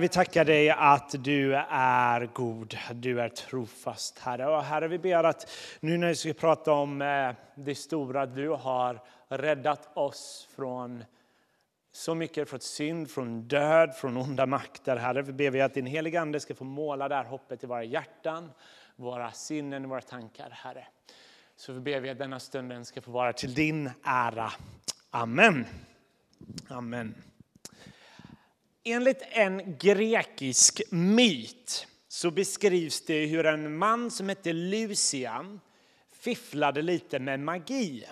Vi 0.00 0.08
tackar 0.08 0.44
dig 0.44 0.70
att 0.70 1.24
du 1.24 1.54
är 1.68 2.26
god, 2.34 2.78
du 2.92 3.20
är 3.20 3.28
trofast, 3.28 4.18
Herre. 4.18 4.46
Och 4.46 4.62
Herre, 4.62 4.88
vi 4.88 4.98
ber 4.98 5.24
att 5.24 5.50
nu 5.80 5.96
när 5.96 6.08
vi 6.08 6.14
ska 6.14 6.32
prata 6.32 6.72
om 6.72 7.02
eh, 7.02 7.34
det 7.54 7.74
stora, 7.74 8.26
du 8.26 8.48
har 8.48 9.00
räddat 9.28 9.96
oss 9.96 10.48
från 10.56 11.04
så 11.92 12.14
mycket, 12.14 12.48
från 12.48 12.60
synd, 12.60 13.10
från 13.10 13.48
död, 13.48 13.94
från 13.94 14.16
onda 14.16 14.46
makter. 14.46 14.96
Herre, 14.96 15.22
vi 15.22 15.32
ber 15.32 15.50
vi 15.50 15.60
att 15.60 15.74
din 15.74 15.86
heliga 15.86 16.20
Ande 16.20 16.40
ska 16.40 16.54
få 16.54 16.64
måla 16.64 17.08
det 17.08 17.14
här 17.14 17.24
hoppet 17.24 17.64
i 17.64 17.66
våra 17.66 17.84
hjärtan, 17.84 18.50
våra 18.96 19.32
sinnen, 19.32 19.88
våra 19.88 20.00
tankar, 20.00 20.50
Herre. 20.50 20.86
Så 21.56 21.72
vi 21.72 21.80
ber 21.80 22.00
vi 22.00 22.10
att 22.10 22.18
denna 22.18 22.40
stunden 22.40 22.84
ska 22.84 23.00
få 23.00 23.10
vara 23.10 23.32
till 23.32 23.54
din 23.54 23.90
ära. 24.02 24.52
Amen. 25.10 25.66
Amen. 26.68 27.14
Enligt 28.86 29.22
en 29.30 29.78
grekisk 29.78 30.82
myt 30.90 31.86
så 32.08 32.30
beskrivs 32.30 33.00
det 33.00 33.26
hur 33.26 33.46
en 33.46 33.78
man 33.78 34.10
som 34.10 34.28
hette 34.28 34.52
Lucian 34.52 35.60
fifflade 36.12 36.82
lite 36.82 37.18
med 37.18 37.40
magi. 37.40 38.04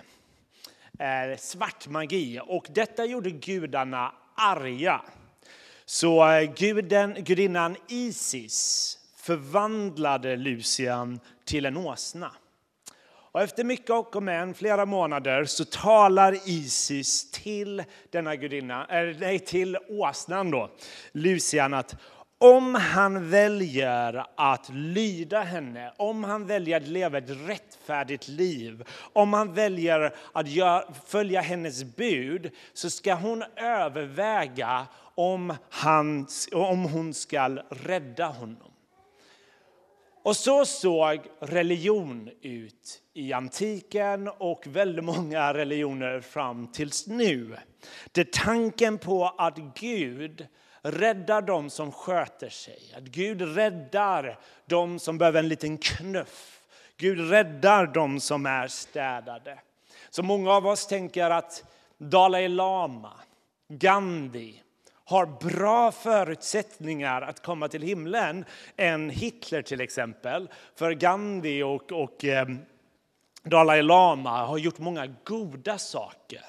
Eh, 0.99 1.37
svart 1.37 1.87
magi. 1.87 2.39
Och 2.43 2.67
detta 2.69 3.05
gjorde 3.05 3.31
gudarna 3.31 4.13
arga. 4.35 5.01
Så 5.85 6.31
eh, 6.31 6.53
guden, 6.53 7.23
gudinnan 7.23 7.75
Isis 7.87 8.97
förvandlade 9.17 10.35
Lucian 10.35 11.19
till 11.45 11.65
en 11.65 11.77
åsna. 11.77 12.31
Och 13.33 13.41
efter 13.41 13.63
mycket 13.63 13.89
och 13.89 14.15
om 14.15 14.53
flera 14.57 14.85
månader, 14.85 15.45
så 15.45 15.65
talar 15.65 16.49
Isis 16.49 17.31
till 17.31 17.83
denna 18.11 18.35
gudinna, 18.35 18.87
äh, 18.89 19.17
nej, 19.19 19.39
till 19.39 19.77
åsnan 19.89 20.51
då, 20.51 20.69
Lucian, 21.11 21.73
att 21.73 21.95
om 22.37 22.75
han 22.75 23.29
väljer 23.29 24.25
att 24.37 24.69
lyda 24.69 25.41
henne, 25.41 25.93
om 25.97 26.23
han 26.23 26.47
väljer 26.47 26.77
att 26.77 26.87
leva 26.87 27.17
ett 27.17 27.47
rättfärdigt 27.47 28.27
liv, 28.27 28.83
om 29.13 29.33
han 29.33 29.53
väljer 29.53 30.15
att 30.33 30.47
gör, 30.47 30.85
följa 31.05 31.41
hennes 31.41 31.83
bud, 31.83 32.51
så 32.73 32.89
ska 32.89 33.13
hon 33.13 33.43
överväga 33.55 34.85
om, 35.15 35.53
han, 35.69 36.27
om 36.51 36.83
hon 36.83 37.13
ska 37.13 37.49
rädda 37.69 38.25
honom. 38.25 38.72
Och 40.23 40.35
så 40.35 40.65
såg 40.65 41.19
religion 41.39 42.29
ut 42.41 43.01
i 43.13 43.33
antiken 43.33 44.27
och 44.27 44.67
väldigt 44.67 45.05
många 45.05 45.53
religioner 45.53 46.21
fram 46.21 46.67
tills 46.67 47.07
nu. 47.07 47.57
Det 48.11 48.21
är 48.21 48.43
tanken 48.43 48.97
på 48.97 49.25
att 49.37 49.57
Gud 49.57 50.47
räddar 50.81 51.41
dem 51.41 51.69
som 51.69 51.91
sköter 51.91 52.49
sig. 52.49 52.93
Att 52.97 53.03
Gud 53.03 53.41
räddar 53.55 54.39
dem 54.65 54.99
som 54.99 55.17
behöver 55.17 55.39
en 55.39 55.47
liten 55.47 55.77
knuff. 55.77 56.61
Gud 56.97 57.29
räddar 57.29 57.85
dem 57.85 58.19
som 58.19 58.45
är 58.45 58.67
städade. 58.67 59.59
Så 60.09 60.23
många 60.23 60.51
av 60.51 60.67
oss 60.67 60.87
tänker 60.87 61.29
att 61.29 61.63
Dalai 61.97 62.47
Lama, 62.47 63.13
Gandhi, 63.67 64.62
har 65.05 65.25
bra 65.25 65.91
förutsättningar 65.91 67.21
att 67.21 67.43
komma 67.43 67.67
till 67.67 67.81
himlen 67.81 68.45
än 68.77 69.09
Hitler 69.09 69.61
till 69.61 69.81
exempel. 69.81 70.49
För 70.75 70.91
Gandhi 70.91 71.63
och, 71.63 71.91
och 71.91 72.25
eh, 72.25 72.47
Dalai 73.43 73.81
Lama 73.81 74.45
har 74.45 74.57
gjort 74.57 74.77
många 74.77 75.15
goda 75.23 75.77
saker. 75.77 76.45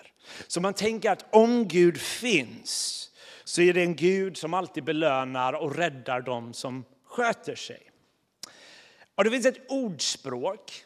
Så 0.47 0.61
man 0.61 0.75
tänker 0.75 1.11
att 1.11 1.27
om 1.31 1.69
Gud 1.69 2.01
finns 2.01 3.01
så 3.45 3.63
är 3.63 3.73
det 3.73 3.83
en 3.83 3.97
Gud 3.97 4.37
som 4.37 4.55
alltid 4.55 4.85
belönar 4.85 5.53
och 5.53 5.77
räddar 5.77 6.21
dem 6.21 6.53
som 6.53 6.85
sköter 7.07 7.55
sig. 7.55 7.91
Och 9.15 9.25
det 9.25 9.31
finns 9.31 9.47
ett 9.47 9.71
ordspråk 9.71 10.85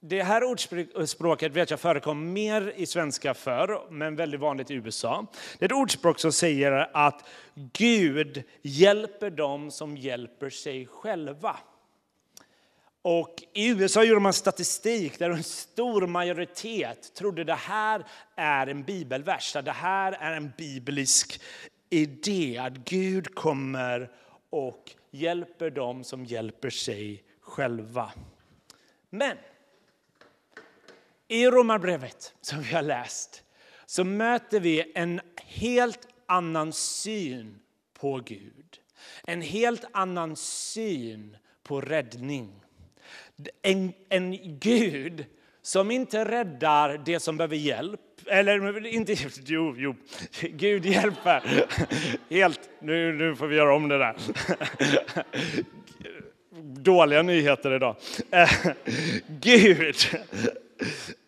det 0.00 0.22
här 0.22 0.44
ordspråket 0.44 1.52
vet 1.52 1.70
jag 1.70 1.80
förekom 1.80 2.32
mer 2.32 2.72
i 2.76 2.86
svenska 2.86 3.34
förr, 3.34 3.90
men 3.90 4.16
väldigt 4.16 4.40
vanligt 4.40 4.70
i 4.70 4.74
USA. 4.74 5.26
Det 5.58 5.64
är 5.64 5.68
ett 5.68 5.72
ordspråk 5.72 6.18
som 6.18 6.32
säger 6.32 6.90
att 6.92 7.28
Gud 7.54 8.42
hjälper 8.62 9.30
dem 9.30 9.70
som 9.70 9.96
hjälper 9.96 10.50
sig 10.50 10.86
själva. 10.86 11.56
Och 13.02 13.42
I 13.52 13.68
USA 13.68 14.04
gjorde 14.04 14.20
man 14.20 14.32
statistik 14.32 15.18
där 15.18 15.30
en 15.30 15.44
stor 15.44 16.06
majoritet 16.06 17.14
trodde 17.14 17.44
det 17.44 17.54
här 17.54 18.04
är 18.36 18.66
en 18.66 18.82
bibelvers, 18.82 19.56
det 19.64 19.72
här 19.72 20.12
är 20.12 20.36
en 20.36 20.52
biblisk 20.58 21.40
idé, 21.90 22.58
att 22.58 22.72
Gud 22.72 23.34
kommer 23.34 24.10
och 24.50 24.90
hjälper 25.10 25.70
dem 25.70 26.04
som 26.04 26.24
hjälper 26.24 26.70
sig 26.70 27.22
själva. 27.40 28.12
Men 29.10 29.36
i 31.30 31.46
Romarbrevet 31.46 32.34
som 32.40 32.62
vi 32.62 32.74
har 32.74 32.82
läst 32.82 33.42
så 33.86 34.04
möter 34.04 34.60
vi 34.60 34.92
en 34.94 35.20
helt 35.36 36.08
annan 36.26 36.72
syn 36.72 37.58
på 38.00 38.16
Gud. 38.16 38.80
En 39.26 39.42
helt 39.42 39.84
annan 39.92 40.36
syn 40.36 41.36
på 41.62 41.80
räddning. 41.80 42.52
En, 43.62 43.92
en 44.08 44.58
Gud 44.58 45.24
som 45.62 45.90
inte 45.90 46.24
räddar 46.24 47.02
det 47.04 47.20
som 47.20 47.36
behöver 47.36 47.56
hjälp. 47.56 48.00
Eller 48.26 48.86
inte, 48.86 49.12
jo, 49.44 49.74
jo, 49.78 49.94
Gud 50.40 50.86
hjälper. 50.86 51.66
Helt, 52.34 52.60
nu, 52.80 53.12
nu 53.12 53.36
får 53.36 53.46
vi 53.46 53.56
göra 53.56 53.74
om 53.74 53.88
det 53.88 53.98
där. 53.98 54.16
Dåliga 56.82 57.22
nyheter 57.22 57.74
idag. 57.74 57.96
Gud 59.26 59.96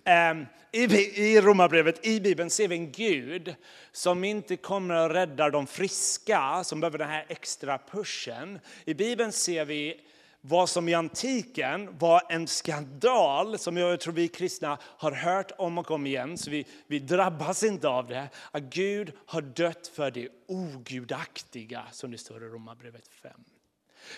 Ehm, 0.04 0.46
I 0.72 1.40
Romarbrevet, 1.40 2.06
i 2.06 2.20
Bibeln, 2.20 2.50
ser 2.50 2.68
vi 2.68 2.76
en 2.76 2.92
Gud 2.92 3.54
som 3.92 4.24
inte 4.24 4.56
kommer 4.56 4.94
att 4.94 5.12
räddar 5.12 5.50
de 5.50 5.66
friska 5.66 6.64
som 6.64 6.80
behöver 6.80 6.98
den 6.98 7.08
här 7.08 7.26
extra 7.28 7.78
pushen. 7.78 8.60
I 8.84 8.94
Bibeln 8.94 9.32
ser 9.32 9.64
vi 9.64 10.00
vad 10.40 10.68
som 10.68 10.88
i 10.88 10.94
antiken 10.94 11.98
var 11.98 12.22
en 12.28 12.46
skandal 12.46 13.58
som 13.58 13.76
jag 13.76 14.00
tror 14.00 14.14
vi 14.14 14.28
kristna 14.28 14.78
har 14.82 15.12
hört 15.12 15.52
om 15.58 15.78
och 15.78 15.90
om 15.90 16.06
igen, 16.06 16.38
så 16.38 16.50
vi, 16.50 16.66
vi 16.86 16.98
drabbas 16.98 17.62
inte 17.62 17.88
av 17.88 18.08
det. 18.08 18.28
Att 18.50 18.62
Gud 18.62 19.12
har 19.26 19.40
dött 19.40 19.90
för 19.94 20.10
det 20.10 20.28
ogudaktiga, 20.46 21.82
som 21.92 22.10
det 22.10 22.18
står 22.18 22.44
i 22.44 22.46
Romarbrevet 22.46 23.08
5. 23.22 23.32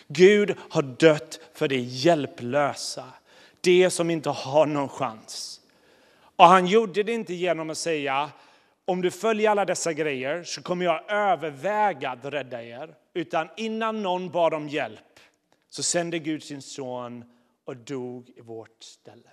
Gud 0.08 0.56
har 0.70 0.82
dött 0.82 1.40
för 1.52 1.68
det 1.68 1.80
hjälplösa, 1.80 3.04
det 3.60 3.90
som 3.90 4.10
inte 4.10 4.30
har 4.30 4.66
någon 4.66 4.88
chans. 4.88 5.60
Och 6.36 6.44
han 6.44 6.66
gjorde 6.66 7.02
det 7.02 7.12
inte 7.12 7.34
genom 7.34 7.70
att 7.70 7.78
säga 7.78 8.30
om 8.84 9.02
du 9.02 9.10
följer 9.10 9.50
alla 9.50 9.64
dessa 9.64 9.92
grejer 9.92 10.42
så 10.42 10.62
kommer 10.62 10.84
jag 10.84 11.10
överväga 11.10 12.10
att 12.10 12.24
rädda 12.24 12.62
er. 12.62 12.94
Utan 13.14 13.48
innan 13.56 14.02
någon 14.02 14.30
bad 14.30 14.54
om 14.54 14.68
hjälp 14.68 15.20
så 15.68 15.82
sände 15.82 16.18
Gud 16.18 16.42
sin 16.42 16.62
son 16.62 17.24
och 17.64 17.76
dog 17.76 18.30
i 18.36 18.40
vårt 18.40 18.82
ställe. 18.82 19.30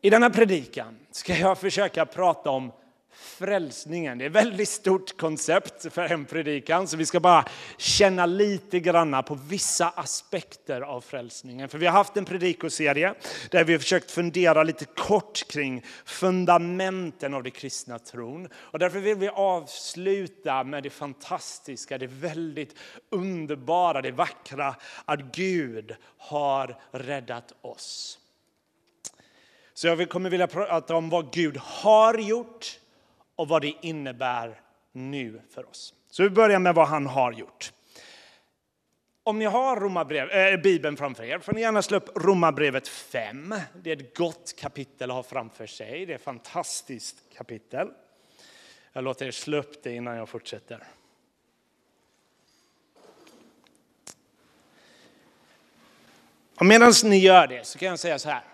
I 0.00 0.10
denna 0.10 0.30
predikan 0.30 0.98
ska 1.10 1.34
jag 1.34 1.58
försöka 1.58 2.06
prata 2.06 2.50
om 2.50 2.72
frälsningen. 3.18 4.18
Det 4.18 4.24
är 4.24 4.26
ett 4.26 4.36
väldigt 4.36 4.68
stort 4.68 5.20
koncept 5.20 5.92
för 5.92 6.12
en 6.12 6.24
predikan, 6.24 6.88
så 6.88 6.96
vi 6.96 7.06
ska 7.06 7.20
bara 7.20 7.44
känna 7.76 8.26
lite 8.26 8.80
granna 8.80 9.22
på 9.22 9.34
vissa 9.34 9.88
aspekter 9.88 10.80
av 10.80 11.00
frälsningen. 11.00 11.68
För 11.68 11.78
vi 11.78 11.86
har 11.86 11.92
haft 11.92 12.16
en 12.16 12.24
predikoserie 12.24 13.14
där 13.50 13.64
vi 13.64 13.72
har 13.72 13.78
försökt 13.80 14.10
fundera 14.10 14.62
lite 14.62 14.84
kort 14.84 15.48
kring 15.48 15.84
fundamenten 16.04 17.34
av 17.34 17.42
det 17.42 17.50
kristna 17.50 17.98
tron. 17.98 18.48
Och 18.54 18.78
därför 18.78 18.98
vill 18.98 19.16
vi 19.16 19.28
avsluta 19.28 20.64
med 20.64 20.82
det 20.82 20.90
fantastiska, 20.90 21.98
det 21.98 22.06
väldigt 22.06 22.74
underbara, 23.10 24.02
det 24.02 24.12
vackra 24.12 24.76
att 25.04 25.20
Gud 25.20 25.96
har 26.18 26.78
räddat 26.90 27.52
oss. 27.60 28.18
Så 29.74 29.86
jag 29.86 30.08
kommer 30.08 30.30
vilja 30.30 30.46
prata 30.46 30.96
om 30.96 31.10
vad 31.10 31.32
Gud 31.32 31.56
har 31.56 32.18
gjort 32.18 32.78
och 33.36 33.48
vad 33.48 33.62
det 33.62 33.74
innebär 33.82 34.60
nu 34.92 35.40
för 35.50 35.68
oss. 35.68 35.94
Så 36.10 36.22
vi 36.22 36.30
börjar 36.30 36.58
med 36.58 36.74
vad 36.74 36.88
han 36.88 37.06
har 37.06 37.32
gjort. 37.32 37.72
Om 39.22 39.38
ni 39.38 39.44
har 39.44 39.80
romabrev, 39.80 40.30
äh, 40.30 40.60
Bibeln 40.60 40.96
framför 40.96 41.24
er 41.24 41.38
får 41.38 41.52
ni 41.52 41.60
gärna 41.60 41.82
slå 41.82 41.96
upp 41.96 42.08
Romarbrevet 42.16 42.88
5. 42.88 43.54
Det 43.82 43.92
är 43.92 43.96
ett 43.96 44.16
gott 44.16 44.54
kapitel 44.58 45.10
att 45.10 45.16
ha 45.16 45.22
framför 45.22 45.66
sig. 45.66 46.06
Det 46.06 46.12
är 46.12 46.16
ett 46.16 46.22
fantastiskt 46.22 47.16
kapitel. 47.36 47.88
Jag 48.92 49.04
låter 49.04 49.26
er 49.26 49.30
slå 49.30 49.56
upp 49.56 49.82
det 49.82 49.94
innan 49.94 50.16
jag 50.16 50.28
fortsätter. 50.28 50.86
medan 56.60 56.92
ni 57.04 57.18
gör 57.18 57.46
det 57.46 57.66
så 57.66 57.78
kan 57.78 57.88
jag 57.88 57.98
säga 57.98 58.18
så 58.18 58.28
här. 58.28 58.44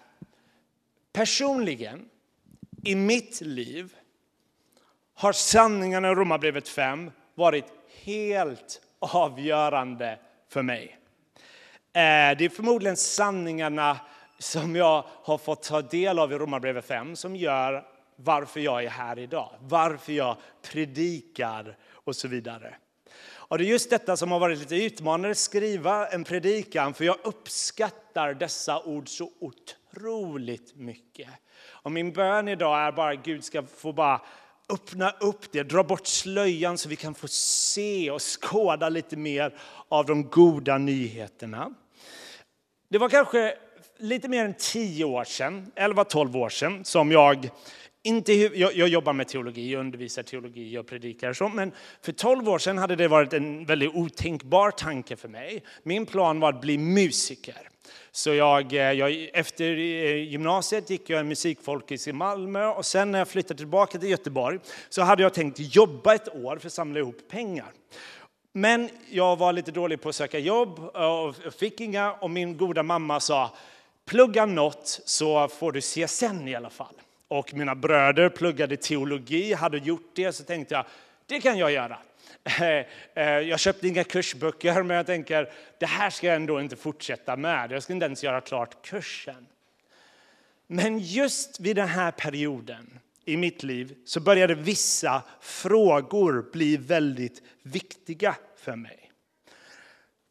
Personligen, 1.13 2.09
i 2.85 2.95
mitt 2.95 3.41
liv, 3.41 3.97
har 5.15 5.33
sanningarna 5.33 6.11
i 6.11 6.15
Romarbrevet 6.15 6.69
5 6.69 7.11
varit 7.35 7.65
helt 8.05 8.81
avgörande 8.99 10.19
för 10.49 10.63
mig. 10.63 10.99
Eh, 11.95 12.37
det 12.39 12.45
är 12.45 12.49
förmodligen 12.49 12.97
sanningarna 12.97 14.01
som 14.39 14.77
jag 14.77 15.05
har 15.23 15.39
fått 15.39 15.63
ta 15.63 15.83
del 15.83 16.19
av 16.19 16.33
i 16.33 16.39
Romarbrevet 16.39 16.85
5 16.85 17.17
som 17.17 17.37
gör 17.37 17.85
varför 18.17 18.61
jag 18.61 18.85
är 18.85 18.91
här 18.91 19.19
idag, 19.19 19.51
varför 19.61 20.13
jag 20.13 20.37
predikar 20.63 21.77
och 21.91 22.17
så 22.17 22.29
vidare. 22.29 22.75
Och 23.53 23.59
det 23.59 23.65
är 23.65 23.69
just 23.69 23.91
detta 23.91 24.17
som 24.17 24.33
har 24.33 24.39
varit 24.39 24.59
lite 24.59 24.77
utmanande, 24.77 25.31
att 25.31 25.39
skriva 25.39 26.09
en 26.09 26.25
predikan, 26.25 26.95
för 26.95 27.05
jag 27.05 27.17
uppskattar 27.25 28.35
dessa 28.35 28.83
ord 28.83 29.09
så 29.09 29.31
otroligt 29.41 30.77
mycket. 30.77 31.29
Och 31.65 31.93
min 31.93 32.13
bön 32.13 32.49
idag 32.49 32.81
är 32.81 32.93
bara 32.93 33.13
att 33.13 33.25
Gud 33.25 33.45
ska 33.45 33.63
få 33.63 33.93
bara 33.93 34.21
öppna 34.73 35.11
upp 35.11 35.53
det, 35.53 35.63
dra 35.63 35.85
bort 35.85 36.07
slöjan 36.07 36.79
så 36.79 36.89
vi 36.89 36.97
kan 36.97 37.15
få 37.15 37.29
se 37.29 38.11
och 38.11 38.23
skåda 38.23 38.89
lite 38.89 39.17
mer 39.17 39.55
av 39.89 40.07
de 40.07 40.23
goda 40.23 40.79
nyheterna. 40.79 41.75
Det 42.89 42.99
var 42.99 43.09
kanske 43.09 43.55
lite 43.99 44.29
mer 44.29 44.45
än 44.45 44.55
tio 44.55 45.05
år 45.05 45.25
sedan, 45.25 45.73
11-12 45.77 46.37
år 46.37 46.49
sedan, 46.49 46.85
som 46.85 47.13
jag 47.13 47.51
inte, 48.05 48.33
jag, 48.33 48.77
jag 48.77 48.89
jobbar 48.89 49.13
med 49.13 49.29
teologi, 49.29 49.73
jag 49.73 49.81
undervisar 49.81 50.23
teologi 50.23 50.79
och 50.79 50.87
predikar 50.87 51.33
så, 51.33 51.49
men 51.49 51.73
för 52.03 52.13
12 52.13 52.49
år 52.49 52.59
sedan 52.59 52.79
hade 52.79 52.97
det 52.97 53.09
varit 53.09 53.33
en 53.33 53.65
väldigt 53.65 53.95
otänkbar 53.95 54.71
tanke 54.71 55.17
för 55.17 55.29
mig. 55.29 55.63
Min 55.83 56.07
plan 56.07 56.41
var 56.41 56.49
att 56.49 56.61
bli 56.61 56.79
musiker. 56.79 57.72
Så 58.11 58.35
jag, 58.35 58.73
eh, 58.73 58.93
jag, 58.93 59.29
efter 59.33 59.65
eh, 59.65 60.17
gymnasiet 60.17 60.91
gick 60.91 61.11
jag 61.11 61.21
en 61.21 61.29
musikfolkis 61.29 62.09
i 62.09 62.13
Malmö 62.13 62.67
och 62.67 62.87
sen 62.87 63.13
när 63.13 63.19
jag 63.19 63.29
flyttade 63.29 63.59
tillbaka 63.59 63.99
till 63.99 64.11
Göteborg 64.11 64.59
så 64.89 65.03
hade 65.03 65.23
jag 65.23 65.35
tänkt 65.35 65.57
jobba 65.59 66.15
ett 66.15 66.35
år 66.35 66.57
för 66.57 66.67
att 66.67 66.73
samla 66.73 67.01
ihop 67.01 67.29
pengar. 67.31 67.73
Men 68.53 68.89
jag 69.11 69.37
var 69.37 69.53
lite 69.53 69.71
dålig 69.71 70.01
på 70.01 70.09
att 70.09 70.15
söka 70.15 70.39
jobb 70.39 70.79
och 70.79 71.55
fick 71.55 71.81
inga 71.81 72.13
och 72.13 72.31
min 72.31 72.57
goda 72.57 72.83
mamma 72.83 73.21
sa 73.21 73.51
plugga 74.05 74.47
något 74.47 75.01
så 75.05 75.49
får 75.49 75.73
du 75.73 75.81
CSN 75.81 76.49
i 76.49 76.55
alla 76.55 76.71
fall. 76.71 76.95
Och 77.29 77.55
mina 77.55 77.75
bröder 77.75 78.29
pluggade 78.29 78.77
teologi, 78.77 79.53
hade 79.53 79.79
gjort 79.79 80.11
det, 80.15 80.33
så 80.33 80.45
tänkte 80.45 80.75
jag 80.75 80.85
det 81.27 81.41
kan 81.41 81.59
jag 81.59 81.73
göra. 81.73 81.99
Eh, 82.61 82.87
eh, 83.15 83.39
jag 83.39 83.61
köpte 83.61 83.89
inga 83.89 84.05
kursböcker, 84.05 84.83
men 84.83 84.97
jag 84.97 85.07
tänker 85.07 85.53
det 85.79 85.87
här 85.87 86.11
ska 86.11 86.27
jag 86.27 86.37
ändå 86.37 86.61
inte 86.61 86.77
fortsätta 86.77 87.37
med. 87.37 87.73
Jag 87.73 87.83
ska 87.83 87.93
inte 87.93 88.07
ens 88.07 88.25
göra 88.25 88.41
klart 88.41 88.87
kursen. 88.87 89.47
Men 90.67 90.99
just 90.99 91.61
vid 91.61 91.77
den 91.77 91.89
här 91.89 92.11
perioden 92.11 92.99
i 93.25 93.37
mitt 93.37 93.63
liv 93.63 93.95
så 94.05 94.21
började 94.21 94.55
vissa 94.55 95.23
frågor 95.41 96.51
bli 96.53 96.77
väldigt 96.77 97.43
viktiga 97.63 98.37
för 98.57 98.77
mig. 98.77 99.11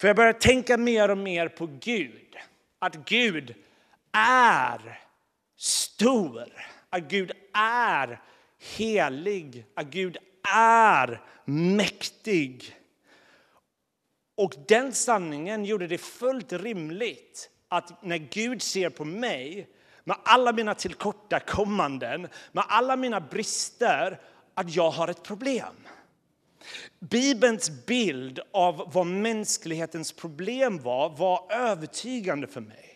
För 0.01 0.07
jag 0.07 0.15
började 0.15 0.39
tänka 0.39 0.77
mer 0.77 1.12
och 1.12 1.18
mer 1.18 1.47
på 1.47 1.69
Gud. 1.80 2.38
Att 2.80 2.95
Gud 2.95 3.56
är 4.12 5.00
stor. 5.57 6.47
Att 6.89 7.01
Gud 7.01 7.31
är 7.54 8.19
helig. 8.77 9.65
Att 9.75 9.88
Gud 9.88 10.18
är 10.54 11.21
mäktig. 11.46 12.76
Och 14.38 14.54
den 14.68 14.94
sanningen 14.94 15.66
gjorde 15.66 15.88
det 15.88 15.98
fullt 15.98 16.54
rimligt 16.54 17.50
att 17.68 18.04
när 18.04 18.18
Gud 18.18 18.62
ser 18.62 18.90
på 18.90 19.06
mig 19.06 19.70
med 20.04 20.18
alla 20.24 20.52
mina 20.52 20.76
tillkortakommanden, 20.76 22.28
med 22.52 22.64
alla 22.68 22.96
mina 22.96 23.22
brister, 23.22 24.22
att 24.54 24.76
jag 24.76 24.92
har 24.92 25.08
ett 25.08 25.24
problem. 25.24 25.76
Bibelns 27.00 27.86
bild 27.86 28.40
av 28.54 28.92
vad 28.94 29.08
mänsklighetens 29.08 30.12
problem 30.12 30.82
var, 30.82 31.10
var 31.10 31.52
övertygande 31.52 32.48
för 32.48 32.62
mig. 32.62 32.91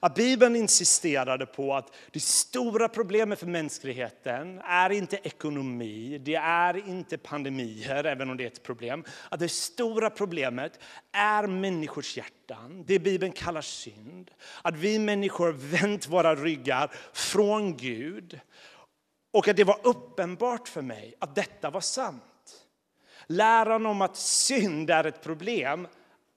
Att 0.00 0.14
Bibeln 0.14 0.56
insisterade 0.56 1.46
på 1.46 1.74
att 1.74 1.94
det 2.10 2.22
stora 2.22 2.88
problemet 2.88 3.38
för 3.38 3.46
mänskligheten 3.46 4.60
är 4.64 4.90
inte 4.90 5.20
ekonomi, 5.22 6.18
det 6.18 6.34
är 6.34 6.88
inte 6.88 7.18
pandemier, 7.18 8.04
även 8.04 8.30
om 8.30 8.36
det 8.36 8.44
är 8.44 8.46
ett 8.46 8.62
problem. 8.62 9.04
Att 9.28 9.40
det 9.40 9.48
stora 9.48 10.10
problemet 10.10 10.80
är 11.12 11.46
människors 11.46 12.16
hjärtan, 12.16 12.84
det 12.86 12.98
Bibeln 12.98 13.32
kallar 13.32 13.62
synd. 13.62 14.30
Att 14.62 14.76
vi 14.76 14.98
människor 14.98 15.52
vänt 15.52 16.08
våra 16.08 16.34
ryggar 16.34 16.90
från 17.12 17.76
Gud. 17.76 18.40
Och 19.30 19.48
att 19.48 19.56
det 19.56 19.64
var 19.64 19.80
uppenbart 19.82 20.68
för 20.68 20.82
mig 20.82 21.14
att 21.18 21.34
detta 21.34 21.70
var 21.70 21.80
sant. 21.80 22.22
Läran 23.26 23.86
om 23.86 24.02
att 24.02 24.16
synd 24.16 24.90
är 24.90 25.04
ett 25.04 25.22
problem 25.22 25.88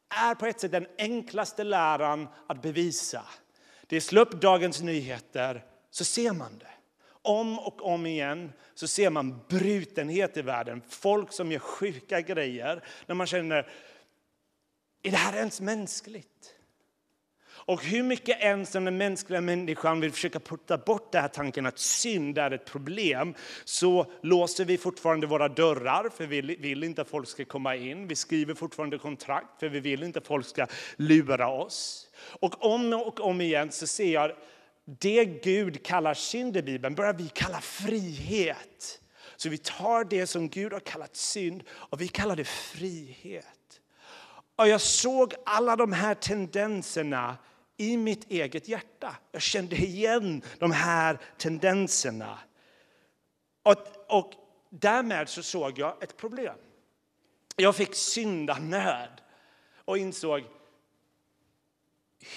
är 0.10 0.36
på 0.36 0.46
ett 0.46 0.60
sätt 0.60 0.72
den 0.72 0.88
enklaste 0.98 1.64
läran 1.64 2.28
att 2.48 2.62
bevisa. 2.62 3.24
Det 3.92 3.98
är 3.98 4.02
slå 4.02 4.22
upp 4.22 4.32
Dagens 4.32 4.82
Nyheter 4.82 5.66
så 5.90 6.06
ser 6.06 6.32
man 6.34 6.58
det. 6.58 6.72
Om 7.22 7.60
och 7.60 7.82
om 7.82 8.06
igen 8.06 8.54
så 8.74 8.88
ser 8.88 9.10
man 9.10 9.40
brutenhet 9.50 10.38
i 10.38 10.42
världen. 10.42 10.82
Folk 10.90 11.32
som 11.32 11.52
gör 11.52 11.60
sjuka 11.60 12.22
grejer. 12.22 12.84
När 13.06 13.16
man 13.16 13.28
känner, 13.28 13.70
är 15.04 15.12
det 15.12 15.18
här 15.18 15.38
ens 15.38 15.62
mänskligt? 15.62 16.56
Och 17.72 17.84
hur 17.84 18.04
mycket 18.04 18.40
ens 18.40 18.72
den 18.72 18.98
mänskliga 18.98 19.42
människan 19.42 20.02
vill 20.02 20.12
försöka 20.12 20.40
putta 20.40 20.78
bort 20.78 21.12
den 21.12 21.22
här 21.22 21.30
tanken 21.30 21.66
att 21.66 21.80
synd 21.80 22.38
är 22.38 22.52
ett 22.52 22.66
problem 22.66 23.34
så 23.66 24.12
låser 24.22 24.66
vi 24.66 24.78
fortfarande 24.78 25.28
våra 25.28 25.50
dörrar 25.50 26.10
för 26.10 26.26
vi 26.26 26.42
vill 26.42 26.84
inte 26.84 27.02
att 27.02 27.10
folk 27.10 27.28
ska 27.28 27.46
komma 27.46 27.76
in. 27.76 28.08
Vi 28.08 28.16
skriver 28.16 28.54
fortfarande 28.54 28.98
kontrakt 28.98 29.60
för 29.60 29.70
vi 29.70 29.80
vill 29.80 30.04
inte 30.04 30.20
att 30.20 30.28
folk 30.28 30.46
ska 30.46 30.68
lura 30.96 31.48
oss. 31.48 32.08
Och 32.40 32.66
om 32.66 32.94
och 32.94 33.20
om 33.20 33.42
igen 33.42 33.72
så 33.72 33.88
ser 33.88 34.14
jag 34.14 34.32
det 34.86 35.26
Gud 35.26 35.86
kallar 35.86 36.14
synd 36.14 36.58
i 36.58 36.62
Bibeln 36.62 36.96
börjar 36.96 37.14
vi 37.14 37.30
kalla 37.34 37.62
frihet. 37.62 39.02
Så 39.36 39.50
vi 39.50 39.58
tar 39.58 40.04
det 40.04 40.28
som 40.28 40.50
Gud 40.50 40.74
har 40.74 40.80
kallat 40.80 41.16
synd 41.16 41.64
och 41.70 42.02
vi 42.02 42.08
kallar 42.08 42.36
det 42.36 42.48
frihet. 42.48 43.82
Och 44.56 44.68
jag 44.68 44.82
såg 44.82 45.34
alla 45.46 45.76
de 45.76 45.94
här 45.94 46.14
tendenserna 46.14 47.38
i 47.82 47.98
mitt 47.98 48.32
eget 48.32 48.68
hjärta. 48.68 49.16
Jag 49.32 49.42
kände 49.42 49.76
igen 49.76 50.42
de 50.60 50.72
här 50.72 51.20
tendenserna. 51.38 52.40
Och, 53.64 53.78
och 54.08 54.34
därmed 54.70 55.30
så 55.30 55.44
såg 55.44 55.80
jag 55.80 56.04
ett 56.04 56.18
problem. 56.18 56.56
Jag 57.56 57.76
fick 57.76 57.96
syndanöd 57.96 59.22
och 59.86 59.98
insåg 59.98 60.44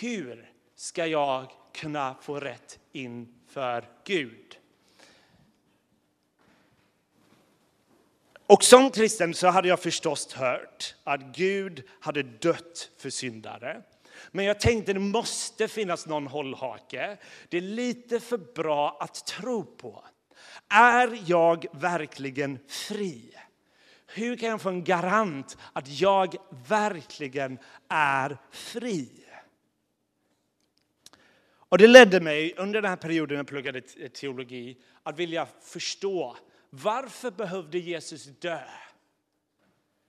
hur 0.01 0.53
ska 0.75 1.07
jag 1.07 1.51
kunna 1.73 2.15
få 2.23 2.41
rätt 2.41 2.79
inför 2.93 3.89
Gud? 4.05 4.59
Och 8.47 8.65
som 8.65 8.91
kristen 8.91 9.35
så 9.35 9.49
hade 9.49 9.69
jag 9.69 9.81
förstås 9.81 10.33
hört 10.35 10.95
att 11.05 11.21
Gud 11.21 11.83
hade 12.01 12.23
dött 12.23 12.91
för 12.99 13.11
syndare. 13.11 13.83
Men 14.31 14.45
jag 14.45 14.61
tänkte 14.61 14.93
det 14.93 15.01
måste 15.01 15.69
finnas 15.69 16.07
någon 16.07 16.27
hållhake. 16.27 17.17
Det 17.49 17.57
är 17.57 17.61
lite 17.61 18.21
för 18.21 18.39
bra 18.39 18.97
att 19.01 19.27
tro 19.27 19.65
på. 19.65 20.05
Är 20.69 21.19
jag 21.27 21.67
verkligen 21.73 22.59
fri? 22.69 23.35
Hur 24.07 24.37
kan 24.37 24.49
jag 24.49 24.61
få 24.61 24.69
en 24.69 24.85
garant 24.85 25.59
att 25.73 26.01
jag 26.01 26.35
verkligen 26.69 27.59
är 27.89 28.39
fri? 28.51 29.25
Och 31.69 31.79
det 31.79 31.87
ledde 31.87 32.21
mig 32.21 32.55
under 32.57 32.83
den 32.83 32.89
här 32.89 32.97
perioden 32.97 33.37
jag 33.37 33.47
pluggade 33.47 33.81
teologi 34.09 34.77
att 35.03 35.19
vilja 35.19 35.47
förstå 35.63 36.37
varför 36.71 37.31
behövde 37.31 37.79
Jesus 37.79 38.25
dö? 38.25 38.61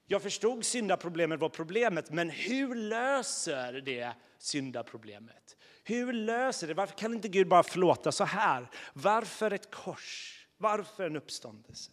Jag 0.06 0.22
förstod 0.22 0.64
syndaproblemet 0.64 1.40
var 1.40 1.48
problemet, 1.48 2.10
men 2.10 2.30
hur 2.30 2.74
löser 2.74 3.72
det 3.72 4.12
syndaproblemet? 4.38 5.56
Hur 5.84 6.12
löser 6.12 6.66
det? 6.66 6.74
Varför 6.74 6.96
kan 6.98 7.14
inte 7.14 7.28
Gud 7.28 7.48
bara 7.48 7.62
förlåta 7.62 8.12
så 8.12 8.24
här? 8.24 8.70
Varför 8.92 9.50
ett 9.50 9.70
kors? 9.70 10.46
Varför 10.58 11.06
en 11.06 11.16
uppståndelse? 11.16 11.90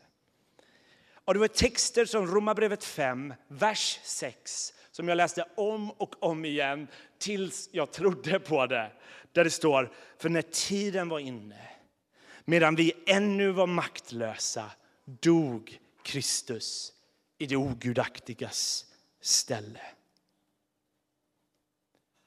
Och 1.25 1.33
det 1.33 1.39
var 1.39 1.47
texter 1.47 2.05
som 2.05 2.27
Romarbrevet 2.27 2.83
5, 2.83 3.33
vers 3.47 3.99
6 4.03 4.73
som 4.91 5.07
jag 5.07 5.15
läste 5.15 5.45
om 5.55 5.91
och 5.91 6.23
om 6.23 6.45
igen 6.45 6.87
tills 7.17 7.69
jag 7.71 7.91
trodde 7.91 8.39
på 8.39 8.65
det. 8.65 8.91
Där 9.31 9.43
det 9.43 9.49
står, 9.49 9.91
för 10.17 10.29
när 10.29 10.41
tiden 10.41 11.09
var 11.09 11.19
inne, 11.19 11.69
medan 12.45 12.75
vi 12.75 12.93
ännu 13.05 13.51
var 13.51 13.67
maktlösa, 13.67 14.71
dog 15.05 15.79
Kristus 16.03 16.92
i 17.43 17.45
det 17.45 17.55
ogudaktigas 17.55 18.85
ställe. 19.21 19.79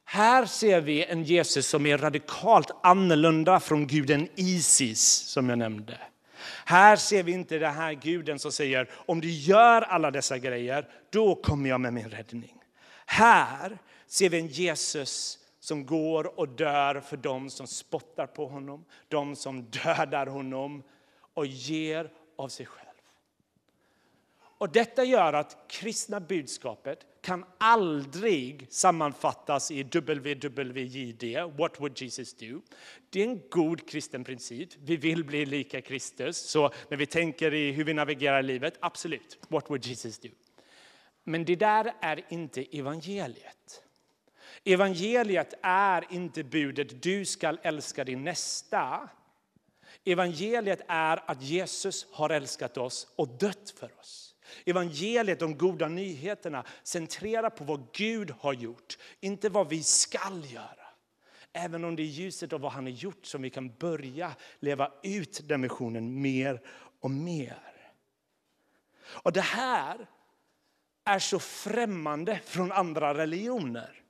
Här 0.04 0.46
ser 0.46 0.80
vi 0.80 1.04
en 1.04 1.24
Jesus 1.24 1.66
som 1.68 1.86
är 1.86 1.98
radikalt 1.98 2.70
annorlunda 2.82 3.60
från 3.60 3.86
guden 3.86 4.28
Isis, 4.34 5.02
som 5.02 5.48
jag 5.48 5.58
nämnde. 5.58 5.98
Här 6.64 6.96
ser 6.96 7.22
vi 7.22 7.32
inte 7.32 7.58
den 7.58 7.74
här 7.74 7.92
guden 7.92 8.38
som 8.38 8.52
säger 8.52 8.90
om 8.94 9.20
du 9.20 9.30
gör 9.30 9.82
alla 9.82 10.10
dessa 10.10 10.38
grejer, 10.38 10.88
då 11.10 11.34
kommer 11.34 11.70
jag 11.70 11.80
med 11.80 11.92
min 11.92 12.10
räddning. 12.10 12.62
Här 13.06 13.78
ser 14.06 14.28
vi 14.28 14.38
en 14.38 14.46
Jesus 14.46 15.38
som 15.60 15.86
går 15.86 16.38
och 16.40 16.48
dör 16.48 17.00
för 17.00 17.16
dem 17.16 17.50
som 17.50 17.66
spottar 17.66 18.26
på 18.26 18.46
honom, 18.46 18.84
de 19.08 19.36
som 19.36 19.62
dödar 19.62 20.26
honom 20.26 20.82
och 21.34 21.46
ger 21.46 22.10
av 22.38 22.48
sig 22.48 22.66
själv. 22.66 22.85
Och 24.58 24.72
detta 24.72 25.04
gör 25.04 25.32
att 25.32 25.56
kristna 25.68 26.20
budskapet 26.20 27.06
kan 27.20 27.44
aldrig 27.58 28.66
sammanfattas 28.70 29.70
i 29.70 29.82
WWJD, 29.82 31.24
What 31.58 31.80
would 31.80 32.02
Jesus 32.02 32.34
do? 32.34 32.62
Det 33.10 33.22
är 33.22 33.26
en 33.26 33.42
god 33.50 33.88
kristen 33.88 34.24
princip. 34.24 34.68
Vi 34.84 34.96
vill 34.96 35.24
bli 35.24 35.46
lika 35.46 35.80
Kristus. 35.80 36.38
Så 36.38 36.70
när 36.88 36.96
vi 36.96 37.06
tänker 37.06 37.54
i 37.54 37.72
hur 37.72 37.84
vi 37.84 37.94
navigerar 37.94 38.42
livet, 38.42 38.74
absolut, 38.80 39.38
What 39.48 39.70
would 39.70 39.86
Jesus 39.86 40.18
do? 40.18 40.28
Men 41.24 41.44
det 41.44 41.56
där 41.56 41.94
är 42.00 42.24
inte 42.28 42.78
evangeliet. 42.78 43.82
Evangeliet 44.64 45.54
är 45.62 46.04
inte 46.10 46.44
budet 46.44 47.02
du 47.02 47.24
ska 47.24 47.56
älska 47.62 48.04
din 48.04 48.24
nästa. 48.24 49.08
Evangeliet 50.04 50.80
är 50.88 51.30
att 51.30 51.42
Jesus 51.42 52.06
har 52.12 52.30
älskat 52.30 52.76
oss 52.76 53.12
och 53.16 53.28
dött 53.28 53.74
för 53.78 53.90
oss. 54.00 54.25
Evangeliet, 54.64 55.40
de 55.40 55.58
goda 55.58 55.88
nyheterna, 55.88 56.64
centrerar 56.82 57.50
på 57.50 57.64
vad 57.64 57.86
Gud 57.92 58.30
har 58.30 58.52
gjort, 58.52 58.98
inte 59.20 59.48
vad 59.48 59.68
vi 59.68 59.82
skall 59.82 60.52
göra. 60.52 60.86
Även 61.52 61.84
om 61.84 61.96
det 61.96 62.02
är 62.02 62.06
ljuset 62.06 62.52
av 62.52 62.60
vad 62.60 62.72
han 62.72 62.84
har 62.84 62.90
gjort 62.90 63.26
som 63.26 63.42
vi 63.42 63.50
kan 63.50 63.76
börja 63.78 64.32
leva 64.60 64.92
ut 65.02 65.40
den 65.44 65.60
missionen 65.60 66.20
mer 66.20 66.60
och 67.00 67.10
mer. 67.10 67.62
Och 69.06 69.32
det 69.32 69.40
här 69.40 70.06
är 71.04 71.18
så 71.18 71.38
främmande 71.38 72.40
från 72.44 72.72
andra 72.72 73.14
religioner. 73.14 74.02